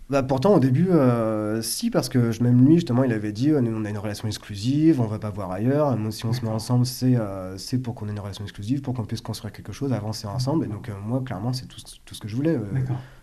[0.10, 3.86] Bah pourtant au début, euh, si, parce que même lui, justement, il avait dit, on
[3.86, 5.96] a une relation exclusive, on va pas voir ailleurs.
[6.10, 8.96] si on se met ensemble, c'est euh, c'est pour qu'on ait une relation exclusive, pour
[8.96, 10.66] qu'on puisse construire quelque chose, avancer ensemble.
[10.66, 12.58] Et donc euh, moi, clairement, c'est tout, tout, ce que je voulais.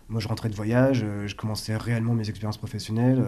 [0.07, 3.21] moi, je rentrais de voyage, je commençais réellement mes expériences professionnelles.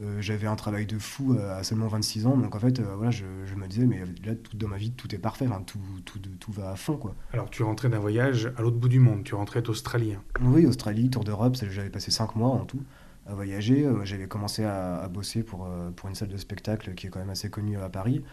[0.00, 2.94] Euh, j'avais un travail de fou euh, à seulement 26 ans, donc en fait, euh,
[2.94, 6.20] voilà, je, me disais, mais là, tout, dans ma vie, tout est parfait, tout, tout,
[6.38, 6.96] tout, va à fond.
[6.96, 7.16] Quoi.
[7.32, 10.14] Alors, tu rentrais d'un voyage à l'autre bout du monde, tu rentrais d'Australie.
[10.14, 10.22] Hein.
[10.40, 12.82] Oui, Australie, tour d'Europe, j'avais passé 5 mois en tout
[13.26, 13.86] à voyager.
[14.04, 17.50] J'avais commencé à, bosser pour, pour une salle de spectacle qui est quand même assez
[17.50, 18.24] connue à Paris.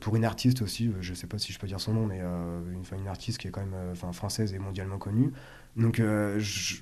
[0.00, 2.18] pour une artiste aussi, je ne sais pas si je peux dire son nom, mais
[2.18, 5.32] une, une, artiste qui est quand même française et mondialement connue.
[5.76, 6.02] Donc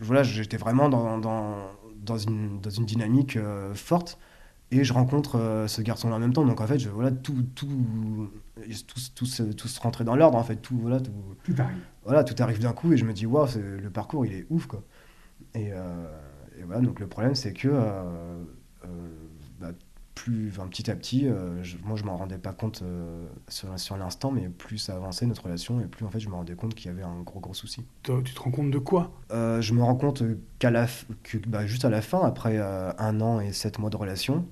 [0.01, 1.69] voilà, j'étais vraiment dans, dans,
[2.05, 4.19] dans une, dans une dynamique euh, forte
[4.71, 6.45] et je rencontre euh, ce garçon-là en même temps.
[6.45, 8.31] Donc en fait, je, voilà, tout, tout,
[8.87, 10.57] tout, tout, se rentrait dans l'ordre, en fait.
[10.57, 11.13] Tout, voilà, tout,
[11.43, 11.83] tout arrive.
[12.05, 14.67] Voilà, tout arrive d'un coup et je me dis, waouh, le parcours, il est ouf,
[14.67, 14.83] quoi.
[15.55, 16.07] Et, euh,
[16.59, 17.69] et voilà, donc le problème, c'est que
[19.61, 19.73] bah,
[20.15, 23.97] plus, enfin, petit à petit, euh, moi je m'en rendais pas compte euh, sur, sur
[23.97, 26.75] l'instant, mais plus ça avançait notre relation, et plus en fait je me rendais compte
[26.75, 27.85] qu'il y avait un gros gros souci.
[28.05, 29.13] Tu te rends compte de quoi?
[29.33, 30.23] Euh, Je me rends compte
[30.59, 30.87] qu'à la,
[31.25, 34.47] que, bah, juste à la fin, après un an et sept mois de relation,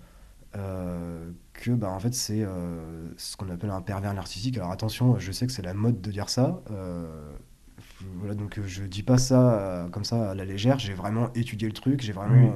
[0.53, 2.44] que bah, en fait c'est
[3.16, 4.57] ce qu'on appelle un pervers narcissique.
[4.59, 6.61] Alors attention, je sais que c'est la mode de dire ça.
[8.16, 10.81] voilà, donc je dis pas ça comme ça à la légère.
[10.81, 12.53] J'ai vraiment étudié le truc, j'ai vraiment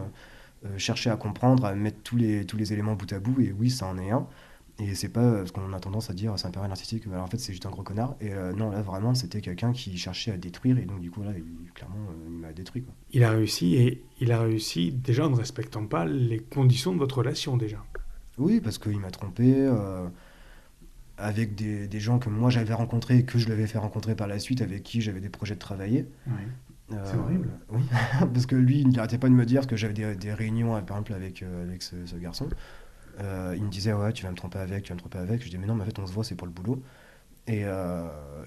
[0.77, 3.71] cherché à comprendre, à mettre tous les, tous les éléments bout à bout, et oui,
[3.71, 4.27] ça en est un.
[4.79, 7.25] Et c'est pas ce qu'on a tendance à dire, c'est un père narcissique, mais alors
[7.25, 8.15] en fait c'est juste un gros connard.
[8.21, 11.31] Et non, là vraiment c'était quelqu'un qui cherchait à détruire, et donc du coup là,
[11.35, 12.83] il, clairement, il m'a détruit.
[12.83, 12.93] Quoi.
[13.13, 16.99] Il a réussi, et il a réussi déjà en ne respectant pas les conditions de
[16.99, 17.83] votre relation déjà.
[18.37, 19.67] Oui, parce qu'il m'a trompé
[21.19, 24.27] avec des, des, gens que moi j'avais rencontrés et que je l'avais fait rencontrer par
[24.27, 26.07] la suite, avec qui j'avais des projets de travailler.
[26.29, 26.33] Euh,
[26.89, 27.51] c'est horrible.
[27.71, 27.83] Oui,
[28.33, 30.99] parce que lui, il n'arrêtait pas de me dire que j'avais des, des, réunions, par
[30.99, 32.49] exemple, avec, euh, avec ce, garçon.
[33.21, 35.43] Euh, il me disait, ouais, tu vas me tromper avec, tu vas me tromper avec.
[35.43, 36.83] Je dis, mais non, mais en fait, on se voit, c'est pour le boulot.
[37.49, 37.65] Et,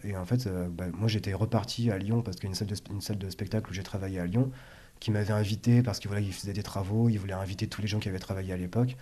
[0.04, 2.68] et en fait, bah, moi, j'étais reparti à Lyon parce qu'il y a une salle
[2.68, 4.52] de, une salle de spectacle où j'ai travaillé à Lyon
[5.00, 7.88] qui m'avait invité parce qu'il voilà, il faisait des travaux, il voulait inviter tous les
[7.88, 8.98] gens qui avaient travaillé à l'époque.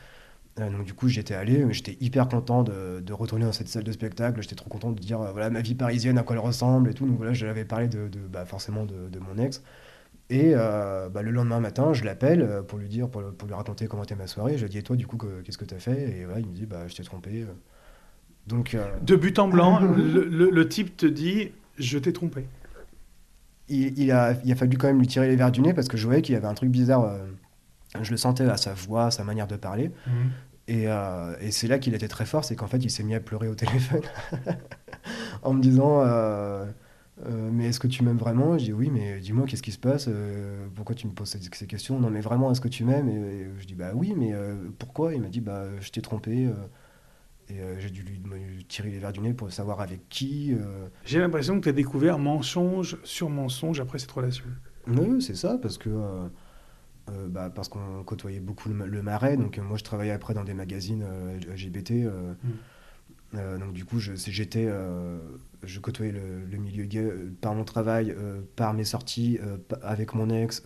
[0.59, 3.83] Euh, donc du coup, j'étais allé, j'étais hyper content de, de, retourner dans cette salle
[3.83, 4.41] de spectacle.
[4.41, 6.93] J'étais trop content de dire euh, voilà ma vie parisienne à quoi elle ressemble et
[6.93, 7.05] tout.
[7.05, 9.63] Donc voilà, je l'avais parlé de, de bah, forcément de, de, mon ex.
[10.29, 13.87] Et euh, bah, le lendemain matin, je l'appelle pour lui dire, pour, pour, lui raconter
[13.87, 14.57] comment était ma soirée.
[14.57, 16.17] Je lui dis et toi du coup qu'est-ce que t'as fait?
[16.17, 17.45] Et voilà, il me dit bah je t'ai trompé.
[18.47, 22.45] Donc de but en blanc, le, le, type te dit je t'ai trompé.
[23.69, 25.89] Il, il, a, il a fallu quand même lui tirer les verres du nez parce
[25.89, 27.17] que je voyais qu'il y avait un truc bizarre.
[28.01, 29.91] Je le sentais à sa voix, à sa manière de parler.
[30.05, 30.11] Mmh.
[30.69, 33.19] Euh, et, c'est là qu'il était très fort, c'est qu'en fait, il s'est mis à
[33.19, 34.01] pleurer au téléphone
[35.43, 36.65] en me disant euh,
[37.25, 38.57] euh, Mais est-ce que tu m'aimes vraiment?
[38.57, 40.09] Je dis Oui, mais dis-moi, qu'est-ce qui se passe?
[40.75, 41.99] Pourquoi tu me poses ces, questions?
[41.99, 43.09] Non, mais vraiment, est-ce que tu m'aimes?
[43.09, 44.33] Et, je dis Bah oui, mais
[44.77, 45.13] pourquoi?
[45.13, 46.49] Il m'a dit Bah, je t'ai trompé.
[47.49, 50.53] et j'ai dû lui, tirer les verres du nez pour savoir avec qui.
[51.05, 54.45] J'ai l'impression que tu as découvert mensonge sur mensonge après cette relation.
[54.87, 55.89] Oui, c'est ça, parce que
[57.09, 59.37] euh, bah, parce qu'on côtoyait beaucoup le, marais.
[59.37, 61.91] Donc, euh, moi, je travaillais après dans des magazines euh, LGBT.
[63.33, 63.59] Mm.
[63.59, 64.69] donc, du coup, j'étais,
[65.63, 67.09] je côtoyais le, milieu gay
[67.41, 68.15] par mon travail,
[68.55, 69.39] par mes sorties,
[69.81, 70.63] avec mon ex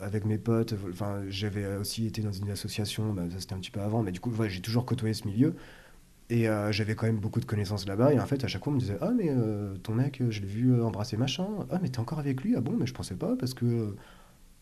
[0.00, 0.74] avec mes potes.
[0.90, 4.12] Enfin, j'avais aussi été dans une association, bah, ça c'était un petit peu avant, mais
[4.12, 5.54] du coup, j'ai toujours côtoyé ce milieu.
[6.30, 8.12] Et j'avais quand même beaucoup de connaissances là-bas.
[8.12, 9.30] Et en fait, à chaque fois, on me disait Ah, mais
[9.82, 11.48] ton mec, je l'ai vu embrasser machin.
[11.70, 12.54] Ah, mais t'es encore avec lui?
[12.56, 13.94] Ah bon, mais je pensais pas parce que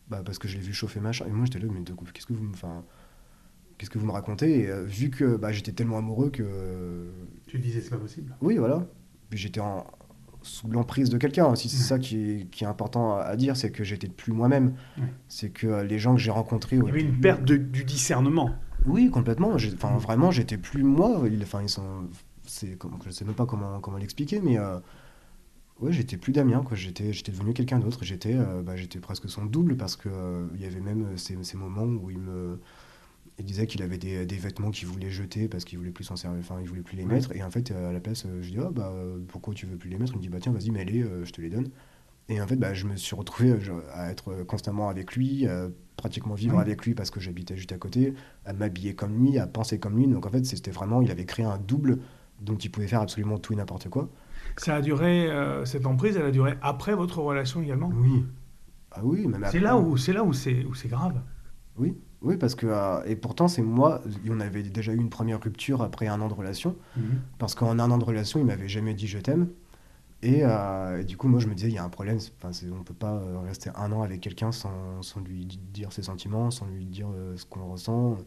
[0.09, 1.25] bah, parce que je l'ai vu chauffer machin.
[1.27, 2.53] Et moi, j'étais là, mais qu'est-ce que vous me.
[3.77, 4.61] Qu'est-ce que vous me racontez?
[4.61, 7.11] Et euh, vu que bah, j'étais tellement amoureux que.
[7.45, 8.35] Tu disais, c'est pas possible.
[8.41, 8.87] Oui, voilà.
[9.29, 9.85] Puis j'étais en,
[10.41, 11.69] sous l'emprise de quelqu'un aussi.
[11.69, 14.73] C'est ça qui est, qui est, important à dire, c'est que j'étais plus moi-même.
[15.27, 16.77] C'est que euh, les gens que j'ai rencontrés.
[16.77, 18.51] Il y avait une perte de, du discernement.
[18.85, 19.51] Oui, complètement.
[19.53, 21.21] Enfin, vraiment, j'étais plus moi.
[21.41, 22.07] Enfin, ils sont.
[22.45, 24.57] C'est, je sais même pas comment, comment l'expliquer, mais.
[24.57, 24.79] Euh,
[25.79, 26.75] ouais, j'étais plus Damien, quoi.
[26.75, 28.03] J'étais, j'étais devenu quelqu'un d'autre.
[28.03, 31.17] J'étais, euh, bah, j'étais presque son double parce que euh, il y avait même euh,
[31.17, 32.59] ces, ces, moments où il me,
[33.39, 36.15] il disait qu'il avait des, des vêtements qu'il voulait jeter parce qu'il voulait plus s'en
[36.15, 37.35] servir, enfin, il voulait plus les mettre.
[37.35, 38.93] Et en fait, à la place, je dis, oh, bah,
[39.27, 40.13] pourquoi tu veux plus les mettre?
[40.13, 41.69] Il me dit, bah tiens, vas-y, mets-les, je te les donne.
[42.29, 43.55] Et en fait, bah, je me suis retrouvé
[43.93, 47.77] à être constamment avec lui, à pratiquement vivre avec lui parce que j'habitais juste à
[47.77, 48.13] côté,
[48.45, 50.07] à m'habiller comme lui, à penser comme lui.
[50.07, 51.99] Donc en fait, c'était vraiment, il avait créé un double
[52.41, 54.09] dont il pouvait faire absolument tout et n'importe quoi.
[54.57, 57.91] Ça a duré, euh, cette emprise, elle a duré après votre relation également?
[57.93, 58.25] Oui.
[58.91, 61.21] Ah oui, même C'est là où c'est là où c'est où c'est grave.
[61.77, 65.41] Oui, oui, parce que euh, et pourtant c'est moi, on avait déjà eu une première
[65.41, 67.19] rupture après un an de relation, mhm.
[67.37, 69.49] parce qu'en un an de relation, il m'avait jamais dit je t'aime.
[70.25, 72.17] Euh, et, du coup, moi, je me disais, il y a un problème.
[72.41, 76.49] Enfin, on peut pas rester un an avec quelqu'un sans, sans, lui dire ses sentiments,
[76.49, 78.17] sans lui dire ce qu'on ressent.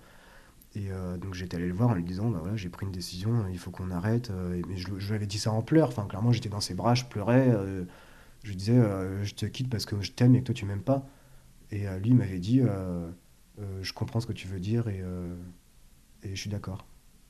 [0.77, 2.93] Et euh, donc j'étais allé le voir en lui disant, bah voilà, j'ai pris une
[2.93, 4.31] décision, il faut qu'on arrête.
[4.31, 5.89] Euh, mais je, lui avais dit ça en pleurs.
[5.89, 7.49] Enfin, clairement, j'étais dans ses bras, je pleurais.
[7.49, 7.85] Euh,
[8.45, 8.81] je lui disais,
[9.23, 11.07] je te quitte parce que je t'aime et que toi tu m'aimes pas.
[11.73, 12.63] Et lui m'avait dit,
[13.83, 15.05] je comprends ce que tu veux dire et,
[16.23, 16.87] et je suis d'accord.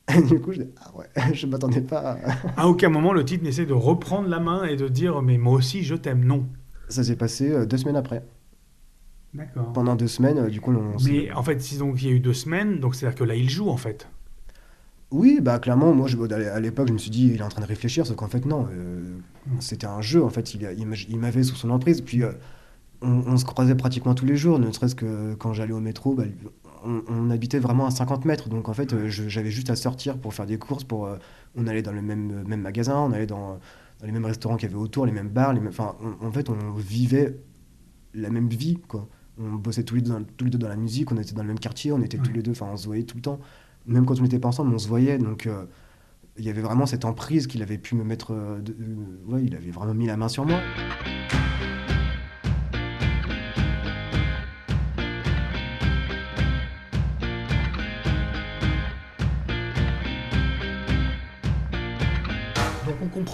[0.29, 2.17] du coup, je ah ouais, je m'attendais pas.
[2.55, 2.69] À...
[2.69, 5.83] aucun moment le titre n'essaie de reprendre la main et de dire, mais moi aussi
[5.83, 6.23] je t'aime.
[6.23, 6.47] Non.
[6.87, 8.23] Ça s'est passé deux semaines après.
[9.73, 12.15] Pendant deux semaines, euh, du coup, on Mais en fait, si donc il y a
[12.15, 14.07] eu deux semaines, donc c'est-à-dire que là, il joue en fait.
[15.11, 17.61] Oui, bah clairement, moi, je, à l'époque, je me suis dit, il est en train
[17.61, 19.17] de réfléchir, sauf qu'en fait, non, euh,
[19.59, 22.31] c'était un jeu, en fait, il, il, m'avait sous son emprise, puis euh,
[23.01, 26.23] on, se croisait pratiquement tous les jours, ne serait-ce que quand j'allais au métro, bah,
[26.85, 30.45] on, habitait vraiment à 50 mètres, donc en fait, j'avais juste à sortir pour faire
[30.45, 31.09] des courses, pour,
[31.57, 33.59] on allait dans le même, même magasin, on allait dans,
[33.99, 36.31] dans les mêmes restaurants qu'il y avait autour, les mêmes bars, les mêmes, enfin, en
[36.31, 37.37] fait, on vivait
[38.13, 39.09] la même vie, quoi
[39.41, 41.41] on bossait tous les, deux dans, tous les deux dans la musique, on était dans
[41.41, 43.39] le même quartier, on était tous les deux, enfin on se voyait tout le temps.
[43.87, 45.17] Même quand on n'était pas ensemble, on se voyait.
[45.17, 45.65] Donc euh,
[46.37, 48.31] il y avait vraiment cette emprise qu'il avait pu me mettre.
[48.31, 50.59] Euh, euh, ouais, il avait vraiment mis la main sur moi.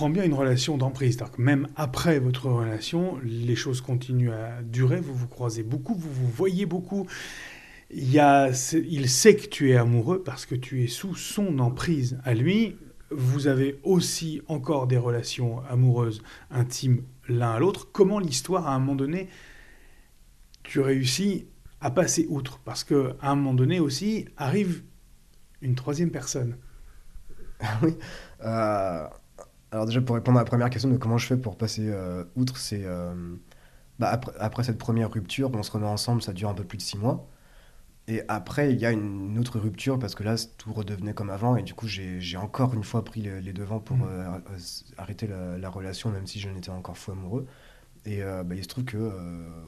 [0.09, 1.17] Bien une relation d'emprise.
[1.17, 6.11] Que même après votre relation, les choses continuent à durer, vous vous croisez beaucoup, vous
[6.11, 7.07] vous voyez beaucoup.
[7.89, 12.75] Il, sait que tu es amoureux parce que tu es sous son emprise à lui.
[13.09, 17.87] Vous avez aussi encore des relations amoureuses intimes l'un à l'autre.
[17.91, 19.29] Comment l'histoire, à un moment donné,
[20.63, 21.47] tu réussis
[21.79, 22.59] à passer outre?
[22.59, 24.83] Parce qu'à un moment donné aussi, arrive
[25.61, 26.57] une troisième personne.
[27.59, 27.95] Ah oui.
[28.43, 29.07] Euh,
[29.71, 32.23] alors déjà, pour répondre à la première question de comment je fais pour passer euh,
[32.35, 32.83] outre, c'est...
[32.85, 33.13] Euh,
[33.99, 36.77] bah, après, après, cette première rupture, on se remet ensemble, ça dure un peu plus
[36.77, 37.27] de six mois.
[38.07, 41.57] Et après, il y a une autre rupture parce que là, tout redevenait comme avant.
[41.57, 44.43] Et du coup, j'ai encore une fois pris les, devants pour mmh.
[44.97, 47.45] arrêter la, relation, même si je n'étais encore fou amoureux.
[48.05, 49.11] Et bah, il se trouve que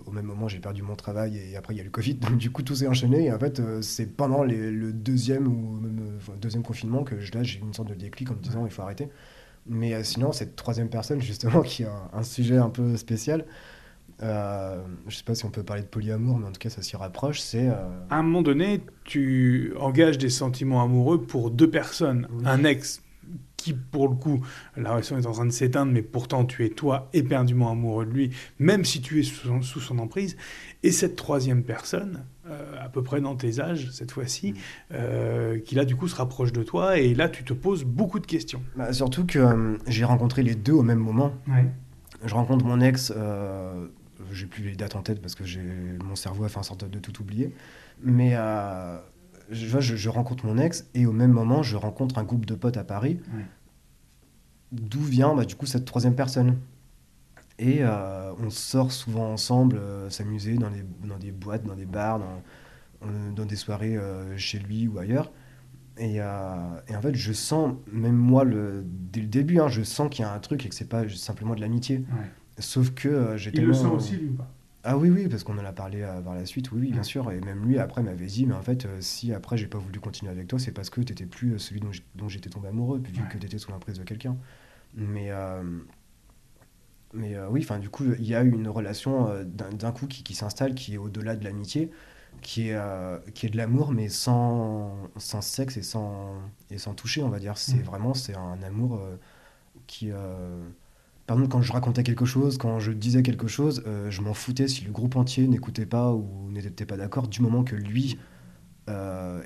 [0.06, 2.14] au même moment, j'ai perdu mon travail et après, il y a le Covid.
[2.16, 3.26] Donc, du coup, tout s'est enchaîné.
[3.26, 5.82] Et en fait, c'est pendant le deuxième ou
[6.38, 8.84] deuxième confinement que là, j'ai eu une sorte de déclic en me disant il faut
[8.84, 9.10] arrêter.
[9.70, 13.46] Mais euh, sinon, cette troisième personne, justement, qui a un, sujet un peu spécial,
[14.22, 16.82] euh, je sais pas si on peut parler de polyamour, mais en tout cas, ça
[16.82, 17.40] s'y rapproche.
[17.40, 17.70] C'est.
[17.70, 17.76] Euh,
[18.10, 22.28] à un moment donné, tu engages des sentiments amoureux pour deux personnes.
[22.46, 23.02] Un ex
[23.58, 24.46] qui, pour le coup,
[24.78, 28.12] la relation est en train de s'éteindre, mais pourtant tu es toi éperdument amoureux de
[28.12, 30.38] lui, même si tu es sous son emprise.
[30.82, 34.56] Et cette troisième personne, euh, à peu près dans tes âges cette fois-ci, mm.
[34.94, 38.20] euh, qui là du coup se rapproche de toi et là tu te poses beaucoup
[38.20, 38.62] de questions.
[38.76, 41.34] Bah, surtout que euh, j'ai rencontré les deux au même moment.
[42.24, 43.14] Je rencontre mon ex,
[44.32, 45.44] j'ai plus les dates en tête parce que
[46.04, 47.54] mon cerveau a fait en sorte de tout oublier,
[48.04, 48.36] mais
[49.50, 52.78] je, je, rencontre mon ex et au même moment je rencontre un groupe de potes
[52.78, 53.20] à Paris.
[54.72, 56.58] D'où vient bah, du coup cette troisième personne
[57.60, 61.86] et euh, on sort souvent ensemble, euh, s'amuser dans des, dans des boîtes, dans des
[61.86, 65.32] bars, dans, dans des soirées euh, chez lui ou ailleurs.
[65.98, 70.10] Et, et, en fait, je sens, même moi, le, dès le début, hein, je sens
[70.10, 72.06] qu'il y a un truc et que c'est pas simplement de l'amitié.
[72.58, 74.50] Sauf que j'ai Il le sent aussi, lui, ou pas?
[74.84, 77.32] Ah oui, oui, parce qu'on en a parlé par la suite, oui, oui, bien sûr.
[77.32, 80.32] Et même lui, après, m'avait dit, mais en fait, si après, j'ai pas voulu continuer
[80.32, 81.82] avec toi, c'est parce que t'étais plus celui
[82.16, 84.38] dont j'étais tombé amoureux, vu que tu étais sous l'emprise de quelqu'un.
[84.96, 85.32] Mais,
[87.14, 90.24] mais euh, oui, enfin, du coup, il y a une relation euh, d'un coup qui,
[90.24, 91.92] qui s'installe, qui est au-delà de l'amitié,
[92.42, 96.36] qui est, euh, qui est de l'amour, mais sans, sans sexe et sans,
[96.70, 97.58] et sans toucher, on va dire.
[97.58, 97.84] C'est mm.
[97.84, 99.02] vraiment c'est un amour
[99.88, 100.12] qui.
[101.30, 104.68] Par exemple, quand je racontais quelque chose, quand je disais quelque chose, je m'en foutais
[104.68, 108.18] si le groupe entier n'écoutait pas ou n'était pas d'accord, du moment que lui.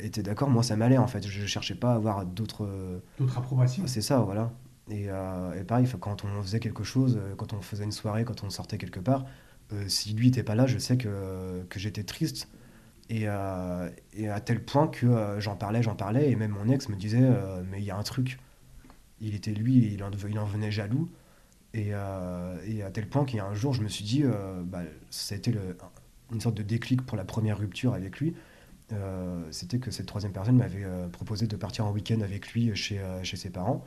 [0.01, 1.27] était d'accord, moi ça m'allait en fait.
[1.27, 2.67] Je cherchais pas à avoir d'autres.
[3.19, 3.85] D'autres approbations.
[3.85, 4.53] C'est ça, voilà.
[4.91, 8.43] Euh, et, pareil, quand on faisait quelque chose, euh, quand on faisait une soirée, quand
[8.43, 9.25] on sortait quelque part,
[9.71, 12.49] euh, si lui n'était pas là, je sais que, que j'étais triste.
[13.09, 13.23] Et,
[14.13, 17.29] et, à tel point que j'en parlais, j'en parlais, et même mon ex me disait
[17.69, 18.39] Mais il y a un truc.
[19.19, 21.09] Il était lui, il en, il en venait jaloux.
[21.73, 24.23] Et, et, à tel point qu'il y a un jour, je me suis dit
[24.65, 25.75] bah, Ça a été le,
[26.31, 28.35] une sorte de déclic pour la première rupture avec lui.
[29.49, 33.37] C'était que cette troisième personne m'avait proposé de partir en week-end avec lui chez, chez
[33.37, 33.83] ses parents.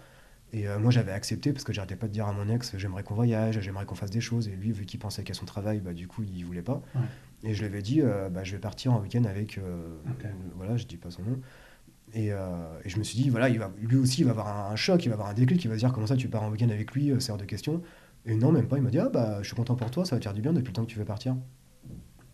[0.53, 3.03] Et euh, moi, j'avais accepté parce que j'arrêtais pas de dire à mon ex j'aimerais
[3.03, 4.49] qu'on voyage, j'aimerais qu'on fasse des choses.
[4.49, 6.83] Et lui, vu qu'il pensait qu'à son travail, bah, du coup, il voulait pas.
[7.43, 9.59] Et je lui avais dit euh, bah, je vais partir en week-end avec.
[9.59, 9.99] Euh,
[10.55, 11.41] voilà, je dis pas son nom.
[12.15, 15.09] Et, et, je me suis dit voilà, lui aussi, il va avoir un, choc, il
[15.09, 16.93] va avoir un déclic, il va se dire comment ça, tu pars en week-end avec
[16.93, 17.83] lui, c'est hors de question.
[18.25, 18.77] Et non, même pas.
[18.77, 20.41] Il m'a dit ah, bah, je suis content pour toi, ça va te faire du
[20.41, 21.37] bien depuis le temps que tu veux partir.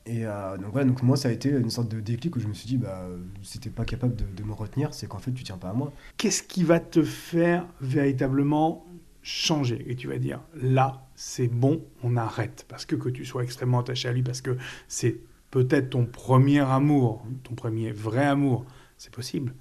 [0.05, 2.49] Et euh, donc voilà, donc moi ça a été une sorte de déclic où je
[2.49, 3.07] me suis dit, bah,
[3.43, 5.93] si pas capable de, me retenir, c'est qu'en fait tu tiens pas à moi.
[6.17, 8.85] Qu'est-ce qui va te faire véritablement
[9.23, 9.85] changer?
[9.89, 12.67] Et tu vas dire, là c'est bon, on arrête.
[12.69, 14.57] Parce que que tu sois extrêmement attaché à lui, parce que
[14.89, 15.21] c'est
[15.53, 18.65] peut-être ton premier amour, ton premier vrai amour,
[19.03, 19.53] c'est possible.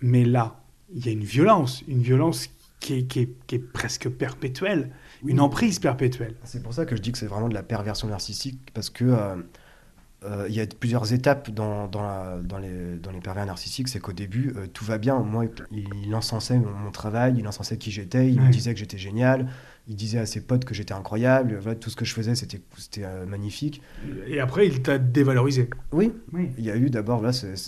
[0.00, 0.60] Mais là,
[0.94, 3.20] il y a une violence, une violence qui est, qui
[3.54, 4.90] est, presque perpétuelle,
[5.24, 6.34] une emprise perpétuelle.
[6.44, 9.04] C'est pour ça que je dis que c'est vraiment de la perversion narcissique, parce que...
[9.04, 9.36] Euh,
[10.24, 13.88] euh, il y a plusieurs étapes dans, dans, dans, les, dans les pervers narcissiques.
[13.88, 15.18] C'est qu'au début, euh, tout va bien.
[15.20, 19.46] Moi, il, encensait mon, travail, il encensait qui j'étais, il me disait que j'étais génial,
[19.88, 21.58] il disait à ses potes que j'étais incroyable.
[21.60, 22.60] Voilà, tout ce que je faisais, c'était
[22.98, 23.82] euh, magnifique.
[24.26, 25.70] Et après, il t'a dévalorisé.
[25.92, 26.12] Oui.
[26.32, 26.50] oui.
[26.58, 27.22] Il y a eu d'abord,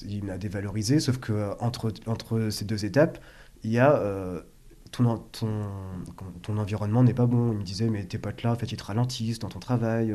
[0.08, 3.18] il m'a dévalorisé, sauf que entre, entre ces deux étapes,
[3.64, 4.02] il y a.
[4.92, 5.66] ton, ton,
[6.42, 7.52] ton environnement n'est pas bon.
[7.52, 10.14] Il me disait, mais tes potes là, en fait, ils te ralentissent dans ton travail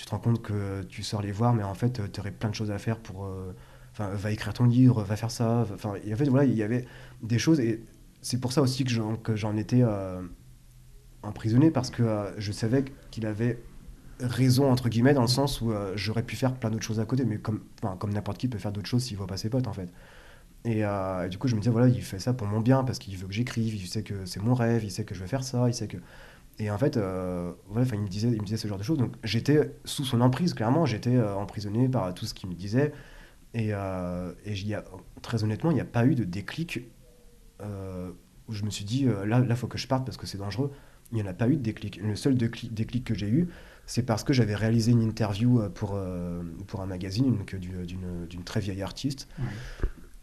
[0.00, 2.48] tu te rends compte que tu sors les voir, mais en fait, tu aurais plein
[2.48, 3.26] de choses à faire pour.
[3.26, 3.54] Euh,
[3.92, 5.66] enfin, va écrire ton livre, va faire ça.
[5.74, 6.86] Enfin, en fait, voilà, il y avait
[7.22, 7.60] des choses.
[7.60, 7.84] Et
[8.22, 10.22] c'est pour ça aussi que j'en étais euh,
[11.22, 13.58] emprisonné, parce que euh, je savais qu'il avait
[14.20, 17.24] raison, entre guillemets, dans le sens où j'aurais pu faire plein d'autres choses à côté,
[17.24, 17.62] mais comme,
[17.98, 19.90] comme n'importe qui peut faire d'autres choses s'il voit pas ses potes, en fait.
[20.64, 22.84] Et, euh, et du coup, je me disais, voilà, il fait ça pour mon bien,
[22.84, 25.20] parce qu'il veut que j'écrive, il sait que c'est mon rêve, il sait que je
[25.20, 25.96] vais faire ça, il sait que...
[26.58, 28.98] Et en fait, euh, il, me disait, il me disait ce genre de choses.
[28.98, 32.92] Donc j'étais sous son emprise, clairement, j'étais euh, emprisonné par tout ce qu'il me disait.
[33.54, 34.84] Et, euh, et j'y a-
[35.22, 36.80] très honnêtement, il n'y a pas eu de déclic
[37.62, 38.10] euh,
[38.48, 40.38] où je me suis dit, euh, là, il faut que je parte parce que c'est
[40.38, 40.72] dangereux.
[41.12, 41.96] Il n'y en a pas eu de déclic.
[42.02, 43.48] Le seul déclic, que j'ai eu,
[43.86, 48.44] c'est parce que j'avais réalisé une interview euh, pour, euh, pour un magazine donc, d'une,
[48.44, 49.26] très vieille artiste.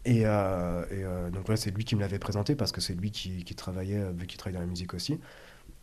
[0.04, 2.94] Et, euh, et, euh, donc voilà, c'est lui qui me l'avait présenté parce que c'est
[2.94, 5.18] lui qui, qui travaillait, euh, vu qu'il travaille dans la musique aussi.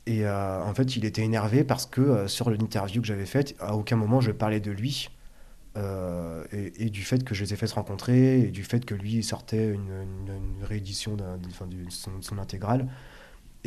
[0.07, 3.55] Et euh, en fait, il était énervé parce que euh, sur l'interview que j'avais faite,
[3.59, 5.09] à aucun moment je parlais de lui.
[5.77, 8.85] euh, et, et du fait que je les ai fait se rencontrer, et du fait
[8.85, 9.89] que lui sortait une,
[10.27, 11.23] une- une réédition de
[11.89, 12.87] son, de son intégrale.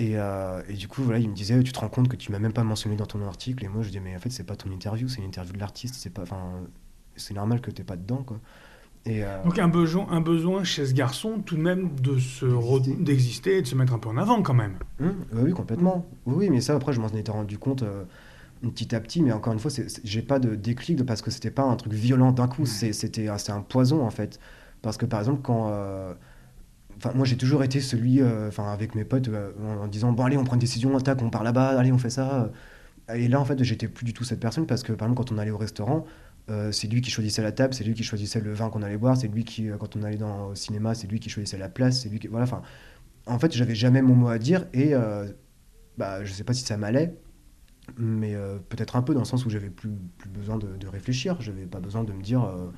[0.00, 2.30] Et, euh, et du coup, voilà, il me disait, tu te rends compte que tu
[2.30, 3.64] m'as même pas mentionné dans ton article.
[3.64, 5.58] Et moi, je dis, mais en fait, c'est pas ton interview, c'est une interview de
[5.58, 5.96] l'artiste.
[5.96, 6.38] C'est pas, enfin,
[7.16, 8.38] c'est normal que t'es pas dedans, quoi.
[9.06, 12.46] Et, euh, Donc un besoin, un besoin chez ce garçon tout de même de se
[13.02, 13.58] D'exister.
[13.58, 14.74] et de se mettre un peu en avant quand même.
[15.00, 16.06] Hum, oui, oui, complètement.
[16.26, 18.04] Oui, oui, mais ça, après, je m'en étais rendu compte euh,
[18.62, 19.20] petit à petit.
[19.22, 19.70] Mais encore une fois,
[20.04, 22.66] j'ai pas de déclic parce que c'était pas un truc violent d'un coup.
[22.66, 24.38] C'est- C'était un- c'est un poison, en fait.
[24.82, 25.70] Parce que, par exemple, quand.
[25.72, 26.14] euh,
[26.98, 30.24] Enfin, moi, j'ai toujours été celui, euh, enfin, avec mes potes, euh, en, disant Bon,
[30.24, 32.50] allez, on prend une décision, tac, on part là-bas, allez, on fait ça.
[33.14, 35.34] Et là, en fait, j'étais plus du tout cette personne parce que, par exemple, quand
[35.34, 36.04] on allait au restaurant,
[36.50, 38.96] euh, c'est lui qui choisissait la table, c'est lui qui choisissait le vin qu'on allait
[38.96, 41.58] boire, c'est lui qui, euh, quand on allait dans, au cinéma, c'est lui qui choisissait
[41.58, 42.28] la place, c'est lui qui.
[42.28, 42.62] Voilà, enfin.
[43.26, 45.26] En fait, j'avais jamais mon mot à dire et euh,
[45.98, 47.14] bah, je sais pas si ça m'allait,
[47.98, 50.86] mais euh, peut-être un peu dans le sens où j'avais plus, plus besoin de, de
[50.88, 52.70] réfléchir, j'avais pas besoin de me dire, euh,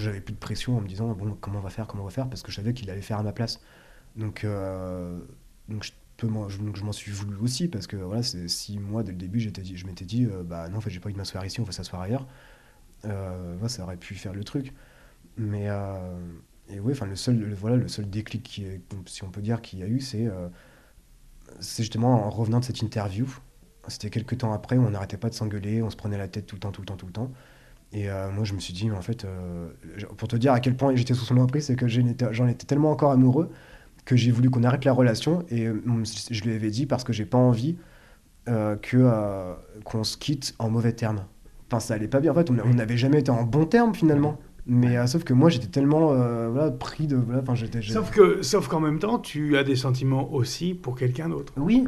[0.00, 2.12] j'avais plus de pression en me disant bon comment on va faire, comment on va
[2.12, 3.60] faire, parce que je savais qu'il allait faire à ma place.
[4.16, 5.18] Donc, euh,
[5.68, 9.02] donc je peux donc je m'en suis voulu aussi parce que voilà, c'est si moi
[9.02, 11.14] dès le début j'étais je m'étais dit euh, bah non en fait j'ai pas envie
[11.14, 12.26] de m'asseoir ici, on va s'asseoir ailleurs,
[13.04, 14.72] euh, ouais, ça aurait pu faire le truc.
[15.38, 16.18] Mais euh,
[16.70, 18.66] et oui, enfin le seul, voilà, le seul déclic qui
[19.06, 20.28] si on peut dire qu'il y a eu, c'est
[21.60, 23.26] c'est justement en revenant de cette interview.
[23.88, 26.56] C'était quelques temps après, on n'arrêtait pas de s'engueuler, on se prenait la tête tout
[26.56, 27.32] le temps, tout le temps, tout le temps.
[27.92, 29.68] Et euh, moi, je me suis dit, en fait, euh,
[30.16, 32.90] pour te dire à quel point j'étais sous son emprise, c'est que j'en étais, tellement
[32.90, 33.50] encore amoureux
[34.04, 35.44] que j'ai voulu qu'on arrête la relation.
[35.50, 35.82] Et euh,
[36.30, 37.76] je lui avais dit parce que j'ai pas envie
[38.48, 39.10] euh, que,
[39.84, 41.24] qu'on se quitte en mauvais termes.
[41.68, 42.32] Enfin, ça allait pas bien.
[42.32, 44.38] En fait, on n'avait jamais été en bon terme finalement.
[44.66, 47.16] Mais euh, sauf que moi, j'étais tellement euh, voilà, pris de.
[47.16, 51.28] Voilà, j'étais, Sauf que, sauf qu'en même temps, tu as des sentiments aussi pour quelqu'un
[51.28, 51.52] d'autre.
[51.56, 51.86] Oui,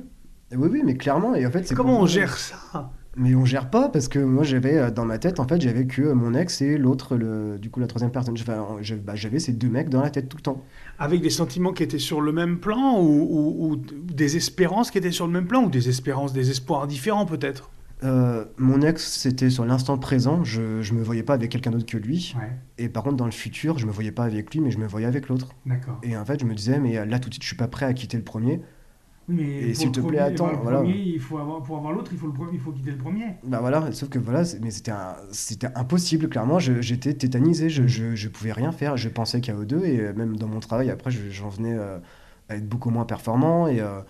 [0.52, 1.34] oui, oui, mais clairement.
[1.34, 2.92] Et en fait, c'est Comment on gère ça?
[3.16, 5.86] Mais on gère pas parce que moi j'avais euh, dans ma tête en fait j'avais
[5.86, 8.34] que euh, mon ex et l'autre le du coup la troisième personne.
[9.04, 10.62] Bah, j'avais ces deux mecs dans la tête tout le temps.
[10.98, 14.98] Avec des sentiments qui étaient sur le même plan ou, ou- ou des espérances qui
[14.98, 17.70] étaient sur le même plan ou des espérances, des espoirs différents peut-être?
[18.04, 20.44] Euh, mon ex c'était sur l'instant présent.
[20.44, 22.36] Je je me voyais pas avec quelqu'un d'autre que lui.
[22.38, 24.78] Ouais, Et par contre dans le futur je me voyais pas avec lui mais je
[24.78, 25.48] me voyais avec l'autre.
[25.66, 25.98] d'accord.
[26.04, 27.86] Et en fait je me disais mais là tout de suite je suis pas prêt
[27.86, 28.60] à quitter le premier.
[29.28, 30.78] Oui, mais Et s'il te plaît, premier- attends, le voilà.
[30.78, 32.96] premier, il faut avoir, pour avoir l'autre, il faut, le pre- il faut quitter le
[32.98, 33.26] premier.
[33.44, 34.92] Bah voilà, sauf que voilà, mais c'était
[35.32, 39.54] c'était impossible, clairement, je- j'étais tétanisé, je, je, je pouvais rien faire, je pensais qu'à
[39.54, 41.98] eux deux, et même dans mon travail, après, je- j'en venais euh,
[42.48, 44.00] à être beaucoup moins performant, et, euh,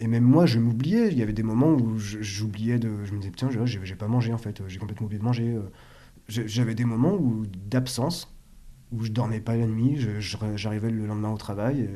[0.00, 3.04] et même moi, je m'oubliais, il y avait des moments où j'oubliais de...
[3.04, 5.54] Je me disais, putain, j'ai j'ai pas mangé, en fait, j'ai complètement oublié de manger.
[5.56, 5.62] euh.
[6.28, 8.34] J'avais des moments où d'absence,
[8.92, 9.98] où je dormais pas la nuit,
[10.56, 11.88] j'arrivais le lendemain au travail, et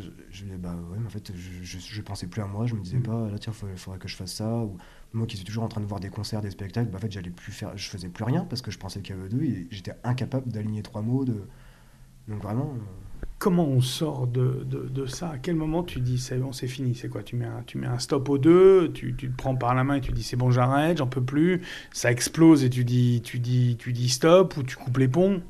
[0.00, 2.46] je, je me disais, bah ouais, mais en fait, je, je, je pensais plus à
[2.46, 3.02] moi, je me disais Mm.
[3.02, 4.76] pas, là, tiens, il faudrait que je fasse ça, ou
[5.12, 7.12] moi qui suis toujours en train de voir des concerts, des spectacles, bah, en fait,
[7.12, 9.68] j'allais plus faire, je faisais plus rien parce que je pensais qu'à eux deux et
[9.70, 11.24] j'étais incapable d'aligner trois mots.
[11.24, 11.48] De...
[12.28, 15.30] Donc vraiment, euh, Comment on sort de, de, de ça?
[15.30, 17.22] À quel moment tu dis c'est bon, c'est fini C'est quoi?
[17.22, 19.82] Tu mets, un, tu mets un stop aux deux, tu, tu te prends par la
[19.82, 21.62] main et tu dis c'est bon, j'arrête, j'en peux plus.
[21.92, 25.40] Ça explose et tu dis, tu dis, tu dis stop ou tu coupes les ponts?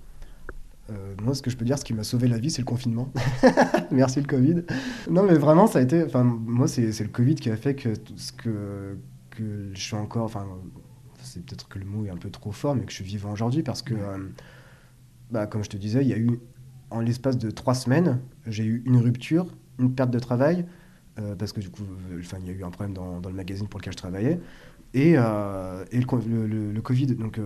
[0.91, 2.67] Euh, moi, ce que je peux dire, ce qui m'a sauvé la vie, c'est le
[2.67, 3.13] confinement.
[3.91, 4.63] Merci le Covid.
[5.11, 6.03] Non, mais vraiment, ça a été.
[6.05, 8.97] Enfin, moi, c'est le Covid qui a fait que ce que,
[9.31, 10.25] que je suis encore.
[10.25, 10.47] Enfin,
[11.23, 13.33] c'est peut-être que le mot est un peu trop fort, mais que je suis vivant
[13.33, 14.19] aujourd'hui parce que, euh,
[15.31, 16.41] bah, comme je te disais, il y a eu,
[16.91, 19.47] en l'espace de trois semaines, j'ai eu une rupture,
[19.79, 20.67] une perte de travail,
[21.19, 21.85] euh, parce que du coup,
[22.19, 24.41] enfin, il y a eu un problème dans, dans le magazine pour lequel je travaillais,
[24.93, 25.17] et, et
[26.01, 27.07] le, le- le- Covid.
[27.15, 27.39] Donc,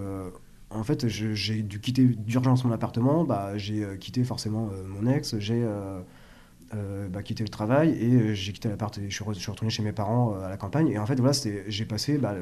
[0.75, 5.11] en fait, j'ai dû quitter d'urgence mon appartement, bah, j'ai euh, quitté forcément euh, mon
[5.11, 9.35] ex, j'ai euh, bah, quitté le travail et j'ai quitté l'appart et je suis, re-
[9.35, 10.89] je suis retourné chez mes parents à la campagne.
[10.89, 11.37] Et en fait, voilà,
[11.69, 12.35] j'ai passé bah,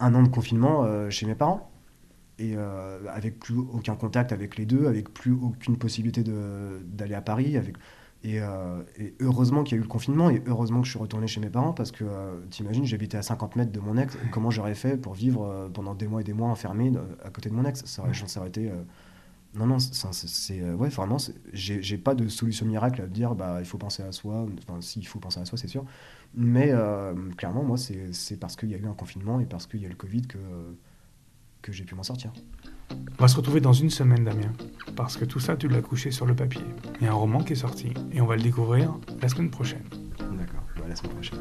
[0.00, 1.70] un an de confinement chez mes parents
[2.38, 2.56] et
[3.08, 6.24] avec plus aucun contact avec les deux, avec plus aucune possibilité
[6.84, 7.56] d'aller à Paris.
[8.24, 10.98] Et, euh, et heureusement qu'il y a eu le confinement et heureusement que je suis
[10.98, 14.16] retourné chez mes parents parce que euh, t'imagines, j'habitais à 50 mètres de mon ex.
[14.30, 17.30] Comment j'aurais fait pour vivre euh, pendant des mois et des mois enfermé euh, à
[17.30, 17.84] côté de mon ex?
[17.84, 18.70] Ça aurait, ça aurait été
[19.54, 21.16] Non, non, c'est ouais, vraiment,
[21.52, 24.46] j'ai pas de solution miracle à dire bah il faut penser à soi.
[24.68, 25.84] Enfin, si il faut penser à soi, c'est sûr.
[26.34, 26.72] Mais
[27.36, 29.88] clairement, moi, c'est parce qu'il y a eu un confinement et parce qu'il y a
[29.88, 30.38] le Covid que
[31.62, 32.32] que j'ai pu m'en sortir.
[32.90, 34.52] On va se retrouver dans une semaine, Damien,
[34.96, 36.64] parce que tout ça, tu l'as couché sur le papier.
[37.00, 39.50] Il y a un roman qui est sorti et on va le découvrir la semaine
[39.50, 39.84] prochaine.
[40.18, 41.38] D'accord, bah, la semaine prochaine.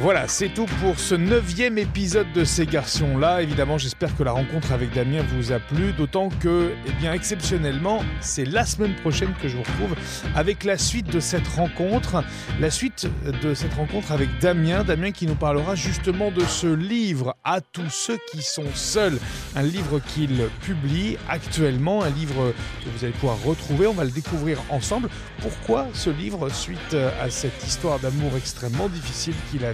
[0.00, 3.42] Voilà, c'est tout pour ce neuvième épisode de ces garçons-là.
[3.42, 8.04] Évidemment, j'espère que la rencontre avec Damien vous a plu, d'autant que, eh bien, exceptionnellement,
[8.20, 9.96] c'est la semaine prochaine que je vous retrouve
[10.36, 12.22] avec la suite de cette rencontre.
[12.60, 13.08] La suite
[13.42, 14.84] de cette rencontre avec Damien.
[14.84, 19.18] Damien qui nous parlera justement de ce livre à tous ceux qui sont seuls.
[19.56, 23.88] Un livre qu'il publie actuellement, un livre que vous allez pouvoir retrouver.
[23.88, 25.08] On va le découvrir ensemble.
[25.42, 29.64] Pourquoi ce livre suite à cette histoire d'amour extrêmement difficile qu'il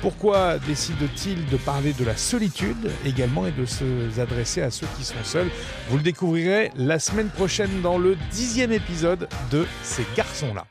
[0.00, 5.22] pourquoi décide-t-il de parler de la solitude également et de s'adresser à ceux qui sont
[5.24, 5.50] seuls?
[5.88, 10.66] Vous le découvrirez la semaine prochaine dans le dixième épisode de Ces garçons-là.